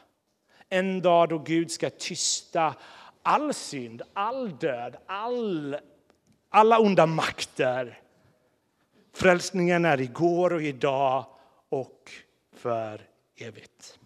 En 0.68 1.02
dag 1.02 1.28
då 1.28 1.38
Gud 1.38 1.70
ska 1.70 1.90
tysta 1.90 2.74
all 3.22 3.54
synd, 3.54 4.02
all 4.12 4.58
död, 4.58 4.96
all, 5.06 5.76
alla 6.48 6.78
onda 6.78 7.06
makter. 7.06 8.00
Frälsningen 9.14 9.84
är 9.84 10.00
igår 10.00 10.52
och 10.52 10.62
idag 10.62 11.26
och 11.68 12.10
för 12.56 13.09
evigt. 13.40 13.98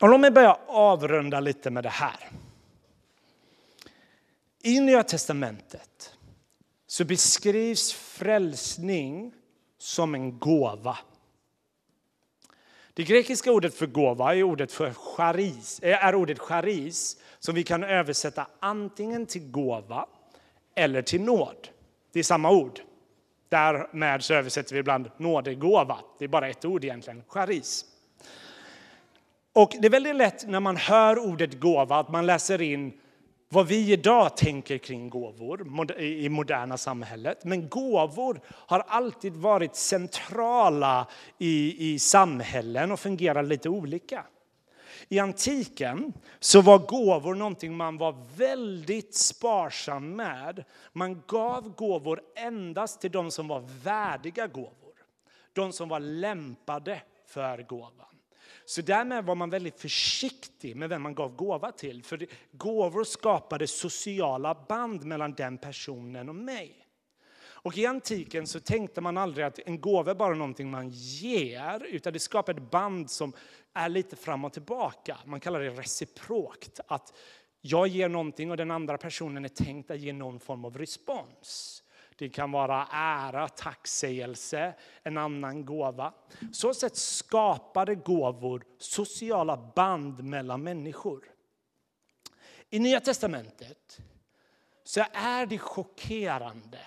Och 0.00 0.08
låt 0.08 0.20
mig 0.20 0.30
börja 0.30 0.58
avrunda 0.66 1.40
lite 1.40 1.70
med 1.70 1.84
det 1.84 1.90
här. 1.90 2.30
I 4.62 4.80
Nya 4.80 5.02
testamentet 5.02 6.14
så 6.86 7.04
beskrivs 7.04 7.92
frälsning 7.92 9.32
som 9.78 10.14
en 10.14 10.38
gåva. 10.38 10.98
Det 12.94 13.04
grekiska 13.04 13.52
ordet 13.52 13.74
för 13.74 13.86
gåva 13.86 14.34
är 14.34 14.42
ordet 14.42 14.72
för 14.72 14.92
charis, 14.92 15.80
eh, 15.82 16.04
är 16.04 16.14
ordet 16.14 16.38
charis 16.38 17.16
som 17.38 17.54
vi 17.54 17.62
kan 17.64 17.84
översätta 17.84 18.46
antingen 18.60 19.26
till 19.26 19.50
gåva 19.50 20.06
eller 20.74 21.02
till 21.02 21.20
nåd. 21.20 21.68
Det 22.12 22.18
är 22.18 22.22
samma 22.22 22.50
ord. 22.50 22.80
Därmed 23.48 24.24
så 24.24 24.34
översätter 24.34 24.74
vi 24.74 24.80
ibland 24.80 25.10
nådegåva. 25.16 25.98
Det 26.18 26.24
är 26.24 26.28
bara 26.28 26.48
ett 26.48 26.64
ord 26.64 26.84
egentligen, 26.84 27.22
charis. 27.28 27.84
Och 29.52 29.72
det 29.80 29.86
är 29.86 29.90
väldigt 29.90 30.16
lätt 30.16 30.48
när 30.48 30.60
man 30.60 30.76
hör 30.76 31.18
ordet 31.18 31.60
gåva 31.60 31.96
att 31.96 32.08
man 32.08 32.26
läser 32.26 32.62
in 32.62 32.92
vad 33.48 33.66
vi 33.66 33.92
idag 33.92 34.36
tänker 34.36 34.78
kring 34.78 35.10
gåvor 35.10 35.82
i 35.98 36.28
moderna 36.28 36.76
samhället. 36.76 37.44
Men 37.44 37.68
gåvor 37.68 38.40
har 38.50 38.80
alltid 38.80 39.32
varit 39.36 39.76
centrala 39.76 41.06
i, 41.38 41.94
i 41.94 41.98
samhällen 41.98 42.92
och 42.92 43.00
fungerar 43.00 43.42
lite 43.42 43.68
olika. 43.68 44.24
I 45.08 45.18
antiken 45.18 46.12
så 46.40 46.60
var 46.60 46.78
gåvor 46.78 47.34
någonting 47.34 47.76
man 47.76 47.96
var 47.96 48.36
väldigt 48.36 49.14
sparsam 49.14 50.16
med. 50.16 50.64
Man 50.92 51.22
gav 51.26 51.74
gåvor 51.74 52.20
endast 52.36 53.00
till 53.00 53.12
de 53.12 53.30
som 53.30 53.48
var 53.48 53.60
värdiga 53.82 54.46
gåvor. 54.46 54.72
De 55.52 55.72
som 55.72 55.88
var 55.88 56.00
lämpade 56.00 57.02
för 57.26 57.62
gåvan. 57.62 58.06
Så 58.64 58.82
därmed 58.82 59.24
var 59.24 59.34
man 59.34 59.50
väldigt 59.50 59.80
försiktig 59.80 60.76
med 60.76 60.88
vem 60.88 61.02
man 61.02 61.14
gav 61.14 61.36
gåva 61.36 61.72
till. 61.72 62.02
För 62.02 62.26
gåvor 62.52 63.04
skapade 63.04 63.66
sociala 63.66 64.54
band 64.68 65.04
mellan 65.04 65.34
den 65.34 65.58
personen 65.58 66.28
och 66.28 66.34
mig. 66.34 66.86
Och 67.66 67.78
i 67.78 67.86
antiken 67.86 68.46
så 68.46 68.60
tänkte 68.60 69.00
man 69.00 69.16
aldrig 69.16 69.46
att 69.46 69.58
en 69.58 69.80
gåva 69.80 70.10
är 70.10 70.14
bara 70.14 70.34
någonting 70.34 70.70
man 70.70 70.90
ger, 70.90 71.84
utan 71.84 72.12
det 72.12 72.18
skapade 72.18 72.62
ett 72.62 72.70
band 72.70 73.10
som 73.10 73.32
är 73.76 73.88
lite 73.88 74.16
fram 74.16 74.44
och 74.44 74.52
tillbaka. 74.52 75.18
Man 75.24 75.40
kallar 75.40 75.60
det 75.60 75.70
reciprokt, 75.70 76.80
att 76.86 77.12
jag 77.60 77.88
ger 77.88 78.08
någonting 78.08 78.50
och 78.50 78.56
den 78.56 78.70
andra 78.70 78.98
personen 78.98 79.44
är 79.44 79.48
tänkt 79.48 79.90
att 79.90 80.00
ge 80.00 80.12
någon 80.12 80.40
form 80.40 80.64
av 80.64 80.78
respons. 80.78 81.82
Det 82.18 82.28
kan 82.28 82.52
vara 82.52 82.88
ära, 82.92 83.48
tacksägelse, 83.48 84.74
en 85.02 85.18
annan 85.18 85.64
gåva. 85.64 86.12
Så 86.52 86.74
sätt 86.74 86.96
skapade 86.96 87.94
gåvor 87.94 88.64
sociala 88.78 89.72
band 89.74 90.24
mellan 90.24 90.62
människor. 90.62 91.24
I 92.70 92.78
Nya 92.78 93.00
testamentet 93.00 94.00
så 94.84 95.04
är 95.12 95.46
det 95.46 95.58
chockerande 95.58 96.80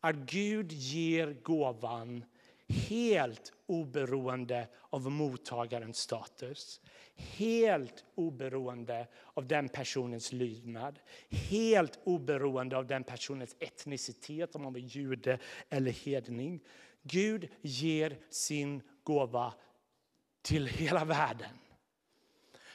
att 0.00 0.16
Gud 0.16 0.72
ger 0.72 1.32
gåvan 1.42 2.24
helt 2.68 3.52
oberoende 3.66 4.68
av 4.90 5.10
mottagarens 5.10 5.98
status. 5.98 6.80
Helt 7.16 8.04
oberoende 8.14 9.06
av 9.34 9.46
den 9.46 9.68
personens 9.68 10.32
lydnad. 10.32 10.98
Helt 11.30 11.98
oberoende 12.04 12.76
av 12.76 12.86
den 12.86 13.04
personens 13.04 13.56
etnicitet, 13.58 14.54
om 14.54 14.62
man 14.62 14.76
är 14.76 14.80
jude 14.80 15.38
eller 15.68 15.90
hedning. 15.90 16.60
Gud 17.02 17.48
ger 17.62 18.18
sin 18.30 18.82
gåva 19.02 19.54
till 20.42 20.66
hela 20.66 21.04
världen. 21.04 21.58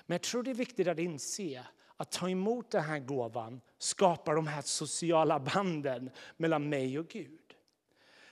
Men 0.05 0.15
jag 0.15 0.21
tror 0.21 0.43
det 0.43 0.51
är 0.51 0.55
viktigt 0.55 0.87
att 0.87 0.99
inse 0.99 1.67
att 1.97 2.11
ta 2.11 2.29
emot 2.29 2.71
den 2.71 2.83
här 2.83 2.99
gåvan 2.99 3.61
skapar 3.77 4.35
de 4.35 4.47
här 4.47 4.61
sociala 4.61 5.39
banden 5.39 6.09
mellan 6.37 6.69
mig 6.69 6.99
och 6.99 7.07
Gud. 7.07 7.55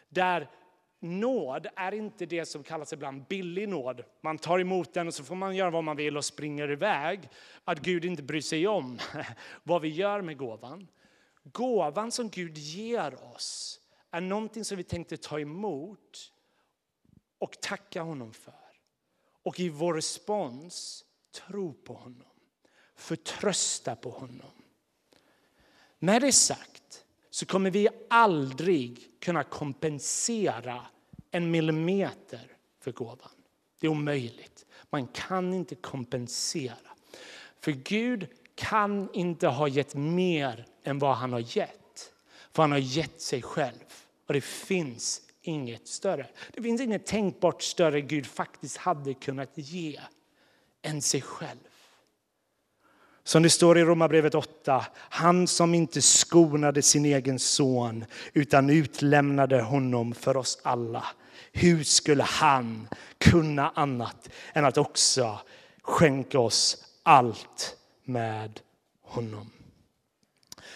Där 0.09 0.49
nåd 1.07 1.67
är 1.75 1.93
inte 1.93 2.25
det 2.25 2.45
som 2.45 2.63
kallas 2.63 2.93
ibland 2.93 3.25
billig 3.27 3.69
nåd. 3.69 4.03
Man 4.21 4.37
tar 4.37 4.59
emot 4.59 4.93
den 4.93 5.07
och 5.07 5.13
så 5.13 5.23
får 5.23 5.35
man 5.35 5.55
göra 5.55 5.69
vad 5.69 5.83
man 5.83 5.97
vill 5.97 6.17
och 6.17 6.25
springer 6.25 6.71
iväg. 6.71 7.29
Att 7.63 7.79
Gud 7.79 8.05
inte 8.05 8.23
bryr 8.23 8.41
sig 8.41 8.67
om 8.67 8.99
vad 9.63 9.81
vi 9.81 9.89
gör 9.89 10.21
med 10.21 10.37
gåvan. 10.37 10.87
Gåvan 11.43 12.11
som 12.11 12.29
Gud 12.29 12.57
ger 12.57 13.33
oss 13.35 13.79
är 14.11 14.21
någonting 14.21 14.65
som 14.65 14.77
vi 14.77 14.83
tänkte 14.83 15.17
ta 15.17 15.39
emot 15.39 16.31
och 17.39 17.61
tacka 17.61 18.01
honom 18.01 18.33
för. 18.33 18.53
Och 19.43 19.59
i 19.59 19.69
vår 19.69 19.93
respons 19.93 21.05
tro 21.31 21.73
på 21.73 21.93
honom 21.93 22.27
förtrösta 22.97 23.95
på 23.95 24.09
honom. 24.09 24.51
Med 25.99 26.21
det 26.21 26.31
sagt 26.31 27.05
så 27.29 27.45
kommer 27.45 27.71
vi 27.71 27.87
aldrig 28.09 29.19
kunna 29.19 29.43
kompensera 29.43 30.85
en 31.37 31.51
millimeter 31.51 32.57
för 32.83 32.91
gåvan. 32.91 33.29
Det 33.79 33.87
är 33.87 33.91
omöjligt. 33.91 34.65
Man 34.89 35.07
kan 35.07 35.53
inte 35.53 35.75
kompensera. 35.75 36.75
För 37.59 37.71
Gud 37.71 38.27
kan 38.55 39.09
inte 39.13 39.47
ha 39.47 39.67
gett 39.67 39.95
mer 39.95 40.65
än 40.83 40.99
vad 40.99 41.15
han 41.15 41.33
har 41.33 41.57
gett. 41.57 42.13
För 42.51 42.63
han 42.63 42.71
har 42.71 42.79
gett 42.79 43.21
sig 43.21 43.41
själv. 43.41 43.85
Och 44.27 44.33
det 44.33 44.41
finns 44.41 45.21
inget 45.41 45.87
större. 45.87 46.27
Det 46.53 46.61
finns 46.61 46.81
inget 46.81 47.05
tänkbart 47.05 47.61
större 47.61 48.01
Gud 48.01 48.25
faktiskt 48.25 48.77
hade 48.77 49.13
kunnat 49.13 49.51
ge 49.55 49.99
än 50.81 51.01
sig 51.01 51.21
själv. 51.21 51.57
Som 53.23 53.43
det 53.43 53.49
står 53.49 53.77
i 53.77 53.83
Romarbrevet 53.83 54.35
8, 54.35 54.85
han 54.93 55.47
som 55.47 55.73
inte 55.73 56.01
skonade 56.01 56.81
sin 56.81 57.05
egen 57.05 57.39
son 57.39 58.05
utan 58.33 58.69
utlämnade 58.69 59.61
honom 59.61 60.13
för 60.13 60.37
oss 60.37 60.59
alla. 60.63 61.05
Hur 61.59 61.83
skulle 61.83 62.23
han 62.23 62.87
kunna 63.17 63.71
annat 63.75 64.29
än 64.53 64.65
att 64.65 64.77
också 64.77 65.39
skänka 65.81 66.39
oss 66.39 66.85
allt 67.03 67.77
med 68.03 68.59
honom? 69.01 69.51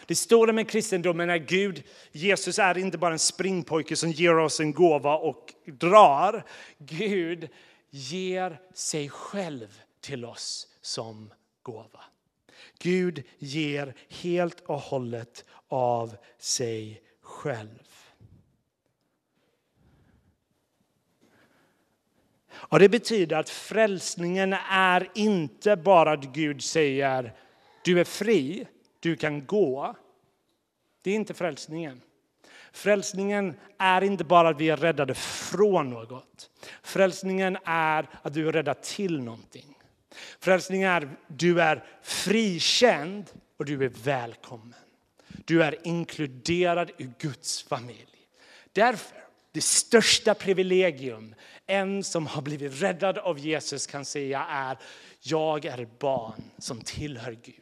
Det 0.05 0.15
står 0.15 0.51
med 0.51 0.69
kristendomen 0.69 1.29
att 1.29 1.41
Gud, 1.41 1.83
Jesus 2.11 2.59
är 2.59 2.77
inte 2.77 2.97
bara 2.97 3.13
en 3.13 3.19
springpojke 3.19 3.95
som 3.95 4.11
ger 4.11 4.37
oss 4.37 4.59
en 4.59 4.73
gåva 4.73 5.15
och 5.15 5.53
drar. 5.65 6.45
Gud 6.77 7.49
ger 7.89 8.59
sig 8.73 9.09
själv 9.09 9.81
till 10.01 10.25
oss 10.25 10.67
som 10.81 11.33
gåva. 11.63 12.03
Gud 12.79 13.23
ger 13.37 13.95
helt 14.09 14.59
och 14.59 14.79
hållet 14.79 15.45
av 15.67 16.15
sig 16.37 17.01
själv. 17.21 17.90
Och 22.61 22.79
Det 22.79 22.89
betyder 22.89 23.37
att 23.37 23.49
frälsningen 23.49 24.55
är 24.69 25.09
inte 25.15 25.75
bara 25.75 26.11
att 26.11 26.23
Gud 26.23 26.63
säger 26.63 27.33
du 27.83 27.99
är 27.99 28.03
fri, 28.03 28.67
du 28.99 29.15
kan 29.15 29.45
gå. 29.45 29.95
Det 31.01 31.11
är 31.11 31.15
inte 31.15 31.33
frälsningen. 31.33 32.01
Frälsningen 32.71 33.55
är 33.77 34.01
inte 34.01 34.23
bara 34.23 34.49
att 34.49 34.61
vi 34.61 34.69
är 34.69 34.77
räddade 34.77 35.13
från 35.13 35.89
något. 35.89 36.49
Frälsningen 36.83 37.57
är 37.65 38.09
att 38.21 38.33
du 38.33 38.47
är 38.47 38.51
räddad 38.51 38.81
till 38.81 39.21
någonting. 39.21 39.75
Frälsning 40.39 40.83
är 40.83 41.09
du 41.27 41.61
är 41.61 41.83
frikänd 42.01 43.31
och 43.57 43.65
du 43.65 43.85
är 43.85 43.91
välkommen. 44.03 44.73
Du 45.27 45.63
är 45.63 45.87
inkluderad 45.87 46.91
i 46.97 47.09
Guds 47.19 47.63
familj. 47.63 48.07
Därför, 48.73 49.17
det 49.51 49.61
största 49.63 50.33
privilegium 50.33 51.35
en 51.65 52.03
som 52.03 52.27
har 52.27 52.41
blivit 52.41 52.81
räddad 52.81 53.17
av 53.17 53.39
Jesus 53.39 53.87
kan 53.87 54.05
säga 54.05 54.45
är 54.49 54.77
jag 55.19 55.65
är 55.65 55.89
barn 55.99 56.43
som 56.57 56.81
tillhör 56.81 57.31
Gud. 57.31 57.55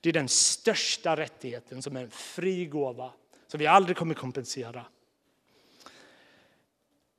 Det 0.00 0.08
är 0.08 0.12
den 0.12 0.28
största 0.28 1.16
rättigheten 1.16 1.82
som 1.82 1.96
är 1.96 2.02
en 2.02 2.10
fri 2.10 2.66
gåva 2.66 3.12
som 3.46 3.58
vi 3.58 3.66
aldrig 3.66 3.96
kommer 3.96 4.14
kompensera. 4.14 4.86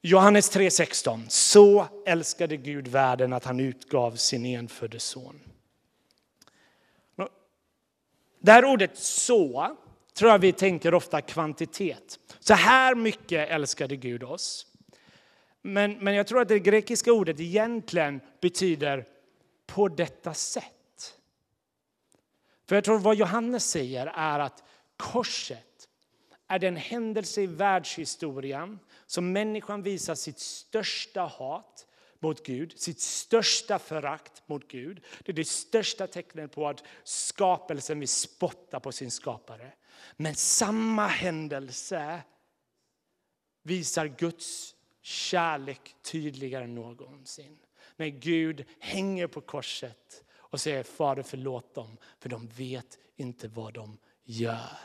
Johannes 0.01 0.55
3.16. 0.55 1.25
Så 1.29 1.87
älskade 2.05 2.57
Gud 2.57 2.87
världen 2.87 3.33
att 3.33 3.45
han 3.45 3.59
utgav 3.59 4.15
sin 4.15 4.45
enfödde 4.45 4.99
son. 4.99 5.39
Det 8.39 8.51
här 8.51 8.65
ordet 8.65 8.97
så 8.97 9.77
tror 10.15 10.31
jag 10.31 10.39
vi 10.39 10.51
tänker 10.51 10.93
ofta 10.93 11.21
kvantitet. 11.21 12.19
Så 12.39 12.53
här 12.53 12.95
mycket 12.95 13.49
älskade 13.49 13.95
Gud 13.95 14.23
oss. 14.23 14.67
Men, 15.61 15.93
men 15.93 16.13
jag 16.13 16.27
tror 16.27 16.41
att 16.41 16.47
det 16.47 16.59
grekiska 16.59 17.13
ordet 17.13 17.39
egentligen 17.39 18.21
betyder 18.41 19.07
på 19.65 19.87
detta 19.87 20.33
sätt. 20.33 21.15
För 22.67 22.75
jag 22.75 22.83
tror 22.83 22.99
vad 22.99 23.15
Johannes 23.15 23.69
säger 23.69 24.07
är 24.07 24.39
att 24.39 24.63
korset 24.97 25.89
är 26.47 26.59
den 26.59 26.75
händelse 26.75 27.41
i 27.41 27.47
världshistorien 27.47 28.79
som 29.05 29.31
människan 29.31 29.81
visar 29.81 30.15
sitt 30.15 30.39
största 30.39 31.21
hat 31.21 31.87
mot 32.19 32.45
Gud, 32.45 32.79
sitt 32.79 32.99
största 32.99 33.79
förakt 33.79 34.43
mot 34.45 34.67
Gud. 34.67 35.03
Det 35.23 35.31
är 35.31 35.35
det 35.35 35.47
största 35.47 36.07
tecknet 36.07 36.51
på 36.51 36.67
att 36.67 36.83
skapelsen 37.03 37.99
vill 37.99 38.07
spotta 38.07 38.79
på 38.79 38.91
sin 38.91 39.11
skapare. 39.11 39.71
Men 40.17 40.35
samma 40.35 41.07
händelse 41.07 42.21
visar 43.63 44.07
Guds 44.07 44.75
kärlek 45.01 45.95
tydligare 46.01 46.63
än 46.63 46.75
någonsin. 46.75 47.57
När 47.95 48.07
Gud 48.07 48.65
hänger 48.79 49.27
på 49.27 49.41
korset 49.41 50.23
och 50.37 50.61
säger 50.61 50.83
Fader 50.83 51.23
förlåt 51.23 51.75
dem 51.75 51.97
för 52.19 52.29
de 52.29 52.47
vet 52.47 52.99
inte 53.15 53.47
vad 53.47 53.73
de 53.73 53.97
gör. 54.23 54.79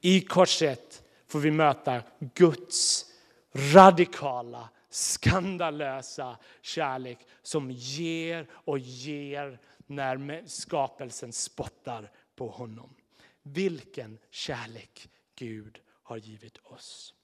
I 0.00 0.20
korset 0.20 1.02
får 1.26 1.38
vi 1.38 1.50
möta 1.50 2.02
Guds 2.34 3.06
radikala, 3.52 4.68
skandalösa 4.90 6.38
kärlek 6.62 7.18
som 7.42 7.70
ger 7.70 8.46
och 8.52 8.78
ger 8.78 9.58
när 9.86 10.46
skapelsen 10.46 11.32
spottar 11.32 12.10
på 12.36 12.48
honom. 12.48 12.94
Vilken 13.42 14.18
kärlek 14.30 15.08
Gud 15.34 15.80
har 16.02 16.16
givit 16.16 16.58
oss. 16.58 17.14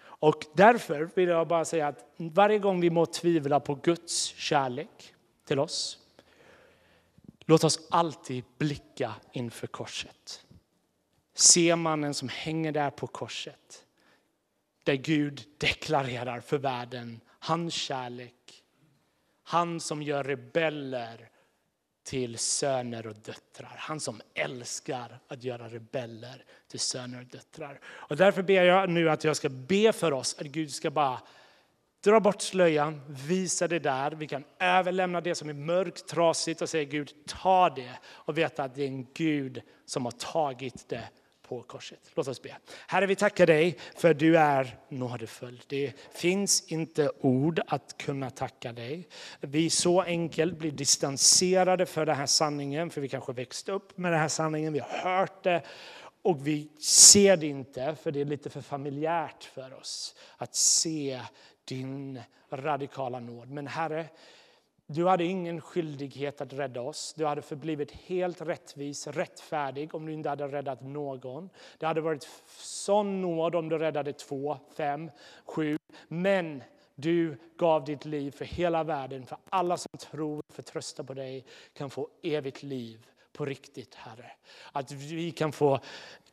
Och 0.00 0.46
därför 0.54 1.10
vill 1.14 1.28
jag 1.28 1.48
bara 1.48 1.64
säga 1.64 1.88
att 1.88 2.14
varje 2.16 2.58
gång 2.58 2.80
vi 2.80 2.90
må 2.90 3.06
tvivla 3.06 3.60
på 3.60 3.74
Guds 3.74 4.24
kärlek 4.24 5.14
till 5.44 5.58
oss, 5.58 5.98
låt 7.46 7.64
oss 7.64 7.80
alltid 7.90 8.44
blicka 8.58 9.14
inför 9.32 9.66
korset. 9.66 10.46
Se 11.34 11.76
mannen 11.76 12.14
som 12.14 12.28
hänger 12.28 12.72
där 12.72 12.90
på 12.90 13.06
korset 13.06 13.86
där 14.84 14.94
Gud 14.94 15.44
deklarerar 15.58 16.40
för 16.40 16.58
världen 16.58 17.20
hans 17.38 17.74
kärlek. 17.74 18.64
Han 19.42 19.80
som 19.80 20.02
gör 20.02 20.24
rebeller 20.24 21.30
till 22.08 22.38
söner 22.38 23.06
och 23.06 23.14
döttrar. 23.14 23.74
Han 23.76 24.00
som 24.00 24.20
älskar 24.34 25.18
att 25.28 25.44
göra 25.44 25.68
rebeller 25.68 26.44
till 26.68 26.80
söner 26.80 27.20
och 27.20 27.26
döttrar. 27.26 27.80
Och 27.86 28.16
därför 28.16 28.42
ber 28.42 28.62
jag 28.62 28.90
nu 28.90 29.10
att 29.10 29.24
jag 29.24 29.36
ska 29.36 29.48
be 29.48 29.92
för 29.92 30.12
oss, 30.12 30.36
att 30.40 30.46
Gud 30.46 30.70
ska 30.70 30.90
bara 30.90 31.20
dra 32.04 32.20
bort 32.20 32.42
slöjan, 32.42 33.00
visa 33.08 33.68
det 33.68 33.78
där. 33.78 34.10
Vi 34.10 34.26
kan 34.26 34.44
överlämna 34.58 35.20
det 35.20 35.34
som 35.34 35.48
är 35.48 35.52
mörkt, 35.52 36.08
trasigt 36.08 36.62
och 36.62 36.68
säga 36.68 36.84
Gud, 36.84 37.12
ta 37.26 37.70
det 37.70 37.98
och 38.06 38.38
veta 38.38 38.64
att 38.64 38.74
det 38.74 38.82
är 38.82 38.88
en 38.88 39.06
Gud 39.14 39.62
som 39.86 40.04
har 40.04 40.12
tagit 40.12 40.88
det 40.88 41.08
på 41.48 41.62
korset. 41.62 41.98
Låt 42.14 42.28
oss 42.28 42.42
be. 42.42 42.56
Herre, 42.86 43.06
vi 43.06 43.16
tackar 43.16 43.46
dig 43.46 43.78
för 43.96 44.14
du 44.14 44.38
är 44.38 44.76
nådefull. 44.88 45.62
Det 45.66 45.92
finns 46.14 46.72
inte 46.72 47.10
ord 47.20 47.60
att 47.66 47.98
kunna 47.98 48.30
tacka 48.30 48.72
dig. 48.72 49.08
Vi 49.40 49.70
så 49.70 50.02
enkelt 50.02 50.58
blir 50.58 50.70
distanserade 50.70 51.86
för 51.86 52.06
den 52.06 52.16
här 52.16 52.26
sanningen, 52.26 52.90
för 52.90 53.00
vi 53.00 53.08
kanske 53.08 53.32
växt 53.32 53.68
upp 53.68 53.98
med 53.98 54.12
den 54.12 54.20
här 54.20 54.28
sanningen, 54.28 54.72
vi 54.72 54.78
har 54.78 54.88
hört 54.88 55.42
det 55.44 55.62
och 56.22 56.46
vi 56.46 56.68
ser 56.80 57.36
det 57.36 57.46
inte, 57.46 57.96
för 58.02 58.12
det 58.12 58.20
är 58.20 58.24
lite 58.24 58.50
för 58.50 58.60
familjärt 58.60 59.44
för 59.44 59.74
oss 59.74 60.14
att 60.36 60.54
se 60.54 61.20
din 61.64 62.20
radikala 62.50 63.20
nåd. 63.20 63.50
Men 63.50 63.66
Herre, 63.66 64.06
du 64.90 65.06
hade 65.06 65.24
ingen 65.24 65.60
skyldighet 65.60 66.40
att 66.40 66.52
rädda 66.52 66.80
oss. 66.80 67.14
Du 67.16 67.26
hade 67.26 67.42
förblivit 67.42 67.92
helt 67.92 68.40
rättvis, 68.40 69.06
rättfärdig 69.06 69.94
om 69.94 70.06
du 70.06 70.12
inte 70.12 70.28
hade 70.28 70.48
räddat 70.48 70.80
någon. 70.80 71.50
Det 71.78 71.86
hade 71.86 72.00
varit 72.00 72.28
sån 72.56 73.22
nåd 73.22 73.54
om 73.54 73.68
du 73.68 73.78
räddade 73.78 74.12
två, 74.12 74.58
fem, 74.76 75.10
sju. 75.44 75.78
Men 76.08 76.62
du 76.94 77.36
gav 77.56 77.84
ditt 77.84 78.04
liv 78.04 78.30
för 78.30 78.44
hela 78.44 78.84
världen, 78.84 79.26
för 79.26 79.38
alla 79.50 79.76
som 79.76 79.98
tror 79.98 80.38
och 80.38 80.54
förtröstar 80.54 81.04
på 81.04 81.14
dig 81.14 81.44
kan 81.72 81.90
få 81.90 82.08
evigt 82.22 82.62
liv 82.62 83.06
på 83.32 83.44
riktigt, 83.44 83.94
Herre. 83.94 84.30
Att 84.72 84.92
vi 84.92 85.30
kan 85.30 85.52
få 85.52 85.80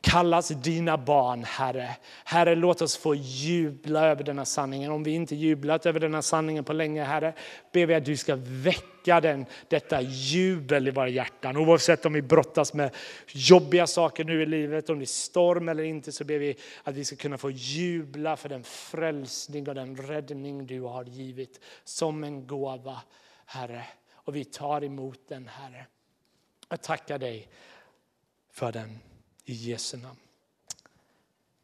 kallas 0.00 0.48
dina 0.48 0.98
barn, 0.98 1.44
Herre. 1.44 1.96
Herre, 2.24 2.54
låt 2.54 2.82
oss 2.82 2.96
få 2.96 3.14
jubla 3.14 4.06
över 4.06 4.24
denna 4.24 4.44
sanningen. 4.44 4.92
Om 4.92 5.02
vi 5.02 5.10
inte 5.10 5.36
jublat 5.36 5.86
över 5.86 6.00
denna 6.00 6.22
sanningen 6.22 6.64
på 6.64 6.72
länge, 6.72 7.04
Herre, 7.04 7.34
ber 7.72 7.86
vi 7.86 7.94
att 7.94 8.04
du 8.04 8.16
ska 8.16 8.36
väcka 8.40 9.20
den, 9.20 9.46
detta 9.68 10.00
jubel 10.00 10.88
i 10.88 10.90
våra 10.90 11.08
hjärtan. 11.08 11.56
Oavsett 11.56 12.06
om 12.06 12.12
vi 12.12 12.22
brottas 12.22 12.74
med 12.74 12.94
jobbiga 13.28 13.86
saker 13.86 14.24
nu 14.24 14.42
i 14.42 14.46
livet, 14.46 14.90
om 14.90 14.98
det 14.98 15.04
är 15.04 15.06
storm 15.06 15.68
eller 15.68 15.82
inte, 15.82 16.12
så 16.12 16.24
ber 16.24 16.38
vi 16.38 16.56
att 16.82 16.94
vi 16.94 17.04
ska 17.04 17.16
kunna 17.16 17.38
få 17.38 17.50
jubla 17.50 18.36
för 18.36 18.48
den 18.48 18.64
frälsning 18.64 19.68
och 19.68 19.74
den 19.74 19.96
räddning 19.96 20.66
du 20.66 20.80
har 20.80 21.04
givit 21.04 21.60
som 21.84 22.24
en 22.24 22.46
gåva, 22.46 23.02
Herre. 23.46 23.84
Och 24.14 24.36
vi 24.36 24.44
tar 24.44 24.84
emot 24.84 25.20
den, 25.28 25.48
Herre. 25.48 25.86
Jag 26.68 26.82
tackar 26.82 27.18
dig 27.18 27.48
för 28.50 28.72
den. 28.72 28.98
I 29.44 29.52
Jesu 29.52 29.96
namn. 29.96 30.18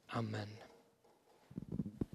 Amen. 0.06 0.61